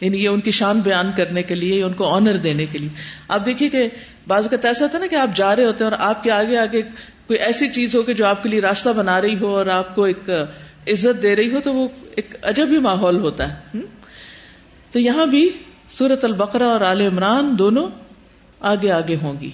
یعنی 0.00 0.24
یہ 0.24 0.28
ان 0.28 0.40
کی 0.40 0.50
شان 0.50 0.80
بیان 0.80 1.10
کرنے 1.16 1.42
کے 1.42 1.54
لیے 1.54 1.82
ان 1.82 1.92
کو 1.92 2.14
آنر 2.14 2.36
دینے 2.36 2.66
کے 2.66 2.78
لیے۔ 2.78 2.88
آپ 3.28 3.46
دیکھیے 3.46 3.68
کہ 3.68 3.88
بعض 4.28 4.48
کا 4.48 4.68
ایسا 4.68 4.84
ہوتا 4.84 4.98
ہے 4.98 5.02
نا 5.02 5.06
کہ 5.06 5.14
آپ 5.14 5.36
جا 5.36 5.56
رہے 5.56 5.64
ہوتے 5.64 5.84
ہیں 5.84 5.90
اور 5.90 5.98
آپ 6.00 6.22
کے 6.22 6.30
آگے 6.30 6.58
آگے 6.58 6.82
کوئی 7.26 7.38
ایسی 7.38 7.68
چیز 7.68 7.94
ہو 7.94 8.02
کہ 8.02 8.12
جو 8.12 8.26
آپ 8.26 8.42
کے 8.42 8.48
لیے 8.48 8.60
راستہ 8.60 8.88
بنا 8.88 9.20
رہی 9.20 9.38
ہو 9.40 9.56
اور 9.56 9.66
آپ 9.66 9.94
کو 9.94 10.04
ایک 10.04 10.30
عزت 10.88 11.22
دے 11.22 11.36
رہی 11.36 11.52
ہو 11.52 11.60
تو 11.60 11.74
وہ 11.74 11.88
ایک 12.16 12.34
عجب 12.42 12.68
ہی 12.70 12.78
ماحول 12.78 13.20
ہوتا 13.20 13.48
ہے 13.48 13.78
تو 14.92 14.98
یہاں 14.98 15.26
بھی 15.26 15.48
سورت 15.88 16.24
البقرا 16.24 16.66
اور 16.66 16.80
عال 16.80 17.00
عمران 17.00 17.58
دونوں 17.58 17.90
آگے 18.60 18.90
آگے 18.90 19.16
ہوں 19.16 19.40
گی۔ 19.40 19.50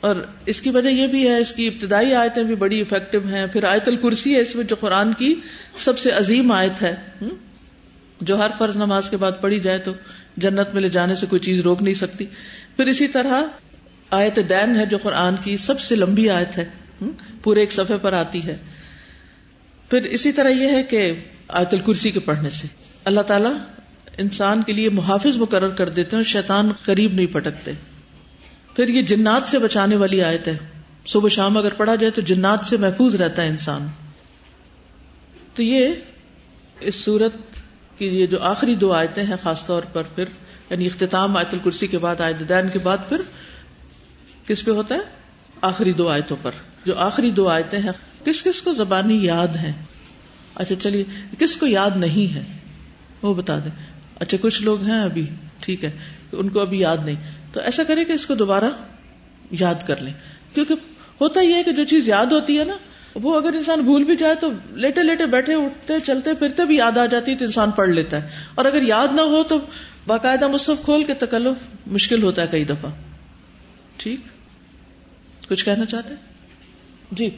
اور 0.00 0.16
اس 0.46 0.60
کی 0.60 0.70
وجہ 0.70 0.88
یہ 0.88 1.06
بھی 1.06 1.28
ہے، 1.28 1.38
اس 1.38 1.52
کی 1.52 1.66
ابتدائی 1.66 2.14
آیتیں 2.14 2.42
بھی 2.42 2.54
بڑی 2.54 2.80
افیکٹو 2.80 3.18
ہیں۔ 3.18 3.46
پھر 3.46 3.64
آیت 3.64 3.88
الکرسی 3.88 4.34
ہے، 4.34 4.40
اس 4.40 4.56
میں 4.56 4.64
جو 4.64 4.76
قرآن 4.80 5.12
کی 5.12 5.34
سب 5.78 5.98
سے 5.98 6.10
عظیم 6.10 6.52
آیت 6.52 6.82
ہے 6.82 6.96
جو 8.20 8.38
ہر 8.38 8.50
فرض 8.58 8.76
نماز 8.76 9.10
کے 9.10 9.16
بعد 9.16 9.32
پڑھی 9.40 9.60
جائے 9.60 9.78
تو 9.78 9.92
جنت 10.36 10.74
میں 10.74 10.82
لے 10.82 10.88
جانے 10.88 11.14
سے 11.14 11.26
کوئی 11.26 11.40
چیز 11.40 11.60
روک 11.60 11.82
نہیں 11.82 11.94
سکتی۔ 11.94 12.26
پھر 12.76 12.86
اسی 12.86 13.08
طرح 13.08 13.42
آیت 14.12 14.38
دین 14.48 14.76
ہے 14.76 14.86
جو 14.86 14.98
قرآن 14.98 15.34
کی 15.44 15.56
سب 15.56 15.80
سے 15.80 15.96
لمبی 15.96 16.30
آیت 16.30 16.58
ہے 16.58 16.64
پورے 17.42 17.60
ایک 17.60 17.72
صفحے 17.72 17.96
پر 18.02 18.12
آتی 18.12 18.44
ہے۔ 18.44 18.56
پھر 19.90 20.02
اسی 20.02 20.32
طرح 20.32 20.48
یہ 20.48 20.68
ہے 20.68 20.82
کہ 20.82 21.14
آیت 21.48 21.74
الکرسی 21.74 22.10
کے 22.10 22.20
پڑھنے 22.20 22.50
سے۔ 22.50 22.66
اللہ 23.04 23.20
تعالیٰ 23.20 23.52
انسان 24.18 24.62
کے 24.62 24.72
لیے 24.72 24.88
محافظ 24.88 25.36
مقرر 25.36 25.68
کر 25.68 25.88
دیتے 25.88 26.16
ہیں 26.16 26.24
شیطان 26.24 26.72
قریب 26.84 27.14
نہیں 27.14 27.26
پٹکتے۔ 27.26 27.72
پھر 28.76 28.88
یہ 28.88 29.02
جنات 29.02 29.48
سے 29.48 29.58
بچانے 29.58 29.96
والی 29.96 30.22
آیت 30.22 30.48
ہے۔ 30.48 30.56
صبح 31.06 31.28
شام 31.28 31.56
اگر 31.56 31.74
پڑھا 31.74 31.94
جائے 31.94 32.10
تو 32.10 32.20
جنات 32.20 32.64
سے 32.64 32.76
محفوظ 32.76 33.14
رہتا 33.14 33.42
ہے 33.42 33.48
انسان۔ 33.48 33.86
تو 35.54 35.62
یہ 35.62 35.88
اس 36.80 36.94
صورت 36.94 37.32
کی 37.98 38.06
یہ 38.06 38.26
جو 38.26 38.40
آخری 38.40 38.74
دو 38.74 38.92
آیتیں 38.92 39.22
ہیں 39.22 39.36
خاص 39.42 39.66
طور 39.66 39.82
پر 39.92 40.02
پھر 40.02 40.24
یعنی 40.70 40.86
اختتام 40.86 41.36
آیت 41.36 41.54
الکرسی 41.54 41.86
کے 41.86 41.98
بعد، 41.98 42.20
آیت 42.20 42.48
دین 42.48 42.68
کے 42.72 42.78
بعد، 42.78 42.98
پھر 43.08 43.22
کس 44.46 44.64
پہ 44.64 44.70
ہوتا 44.70 44.94
ہے؟ 44.94 45.00
آخری 45.60 45.92
دو 45.92 46.08
آیتوں 46.08 46.36
پر۔ 46.42 46.50
جو 46.84 46.98
آخری 46.98 47.30
دو 47.30 47.48
آیتیں 47.48 47.78
ہیں، 47.78 48.24
کس 48.24 48.42
کس 48.42 48.62
کو 48.62 48.72
زبانی 48.72 49.24
یاد 49.24 49.56
ہیں؟ 49.56 49.72
اچھا 50.54 50.74
چلیے، 50.74 51.04
کس 51.38 51.56
کو 51.56 51.66
یاد 51.66 51.90
نہیں 51.96 52.34
ہے؟ 52.34 52.42
وہ 53.22 53.34
بتا 53.34 53.58
دیں۔ 53.58 53.86
اچھا 54.20 54.38
کچھ 54.40 54.62
لوگ 54.62 54.82
ہیں 54.82 55.00
ابھی، 55.00 55.26
ٹھیک 55.60 55.84
ہے، 55.84 55.90
ان 56.32 56.48
کو 56.48 56.60
ابھی 56.60 56.80
یاد 56.80 56.96
نہیں۔ 57.04 57.16
تو 57.52 57.60
ایسا 57.60 57.84
کرے 57.84 58.04
کہ 58.04 58.12
اس 58.12 58.26
کو 58.26 58.34
دوبارہ 58.34 58.64
یاد 59.50 59.74
کر 59.86 59.96
لیں۔ 59.96 60.12
کیونکہ 60.54 60.74
ہوتا 61.20 61.40
یہ 61.40 61.54
ہے 61.54 61.62
کہ 61.62 61.72
جو 61.72 61.84
چیز 61.84 62.08
یاد 62.08 62.26
ہوتی 62.26 62.58
ہے 62.58 62.64
نا، 62.64 62.76
وہ 63.14 63.36
اگر 63.36 63.52
انسان 63.52 63.80
بھول 63.80 64.04
بھی 64.04 64.16
جائے 64.16 64.34
تو 64.34 64.50
لیٹے 64.70 65.02
لیٹے 65.02 65.26
بیٹھے، 65.26 65.54
اٹھتے، 65.54 65.94
چلتے 66.06 66.34
پھرتے 66.34 66.64
بھی 66.64 66.76
یاد 66.76 66.98
آ 66.98 67.06
جاتی 67.06 67.32
ہے 67.32 67.36
تو 67.36 67.44
انسان 67.44 67.70
پڑھ 67.70 67.90
لیتا 67.90 68.22
ہے۔ 68.22 68.28
اور 68.54 68.64
اگر 68.64 68.82
یاد 68.82 69.08
نہ 69.14 69.20
ہو 69.20 69.42
تو 69.42 69.58
باقاعدہ 70.06 70.48
مصحف 70.48 70.84
کھول 70.84 71.04
کے 71.04 71.14
تکلف 71.14 71.86
مشکل 71.86 72.22
ہوتا 72.22 72.42
ہے 72.42 72.46
کئی 72.46 72.64
دفعہ۔ 72.64 72.90
ٹھیک؟ 73.96 74.20
کچھ 75.48 75.64
کہنا 75.64 75.86
چاہتے 75.86 76.14
جی۔ 77.12 77.28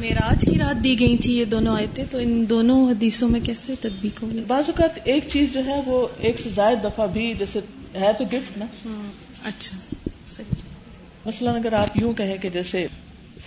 میراج 0.00 0.44
کی 0.50 0.58
رات 0.58 0.84
دی 0.84 0.98
گئی 1.00 1.16
تھی 1.16 1.38
یہ 1.38 1.44
دونوں 1.44 1.74
آئے 1.76 1.86
تھے 1.94 2.04
تو 2.10 2.18
ان 2.18 2.48
دونوں 2.50 2.90
حدیثوں 2.90 3.28
میں 3.28 3.40
کیسے 3.40 3.74
تدبیق 3.80 4.22
ہوگی 4.22 4.44
بعض 4.46 4.68
اوقات 4.68 4.98
ایک 5.04 5.24
چیز 5.28 5.52
جو 5.52 5.64
ہے 5.66 5.80
وہ 5.86 6.06
ایک 6.18 6.40
سے 6.40 6.48
زائد 6.48 6.84
دفعہ 6.84 7.06
بھی 7.06 7.34
جیسے 7.38 7.60
ہے 7.94 8.12
تو 8.18 8.24
گفٹ 8.24 8.58
نا۔ 8.58 8.66
اچھا 9.44 10.42
مثلاً 11.26 11.56
اگر 11.56 11.72
آپ 11.72 11.96
یوں 11.96 12.12
کہیں 12.12 12.36
کہ 12.38 12.48
جیسے 12.48 12.86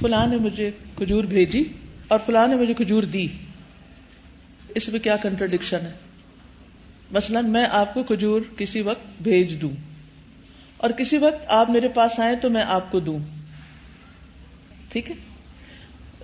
فلاں 0.01 0.27
نے 0.27 0.37
مجھے 0.37 0.71
کھجور 0.95 1.23
بھیجی 1.23 1.63
اور 2.07 2.19
فلاں 2.25 2.47
نے 2.47 2.55
مجھے 2.55 2.73
کھجور 2.73 3.03
دی 3.03 3.27
اس 4.75 4.89
میں 4.89 4.99
کیا 4.99 5.15
کنٹرڈکشن 5.15 5.77
ہے؟ 5.81 5.91
مثلاً 7.11 7.49
میں 7.49 7.65
آپ 7.71 7.93
کو 7.93 8.03
کھجور 8.03 8.41
کسی 8.57 8.81
وقت 8.81 9.21
بھیج 9.21 9.61
دوں۔ 9.61 9.69
اور 10.83 10.91
کسی 10.91 11.17
وقت 11.17 11.45
آپ 11.47 11.69
میرے 11.69 11.87
پاس 11.87 12.19
آئے 12.19 12.35
تو 12.35 12.49
میں 12.49 12.63
آپ 12.63 12.91
کو 12.91 12.99
دوں۔ 12.99 13.19
ٹھیک 14.89 15.11
ہے؟ 15.11 15.15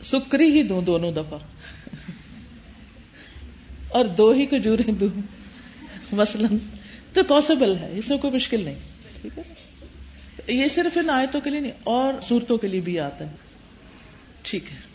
سکری 0.04 0.52
ہی 0.52 0.64
دوں 0.64 0.82
دونوں 0.82 1.12
دفعہ۔ 1.12 1.40
اور 3.90 4.06
دو 4.06 4.32
ہی 4.32 4.46
کھجوریں 4.46 4.92
دوں۔ 4.92 5.22
مثلاً 6.12 6.58
تو 7.14 7.24
پاسبل 7.24 7.76
ہے، 7.76 7.90
اس 7.98 8.10
میں 8.10 8.18
کوئی 8.18 8.34
مشکل 8.34 8.64
نہیں۔ 8.64 8.80
ٹھیک 9.22 9.40
ہے؟ 9.40 10.54
یہ 10.54 10.68
صرف 10.76 10.98
ان 10.98 11.10
آیتوں 11.10 11.42
کے 11.42 11.50
لیے 11.50 11.60
نہیں، 11.60 11.72
اور 11.84 12.14
صورتوں 12.22 12.58
کے 12.58 12.68
لیے 12.68 12.82
بھی 12.82 13.00
آتا 13.00 13.26
ہے 13.30 13.36
ٹھیک 14.42 14.64
ہے۔ 14.72 14.89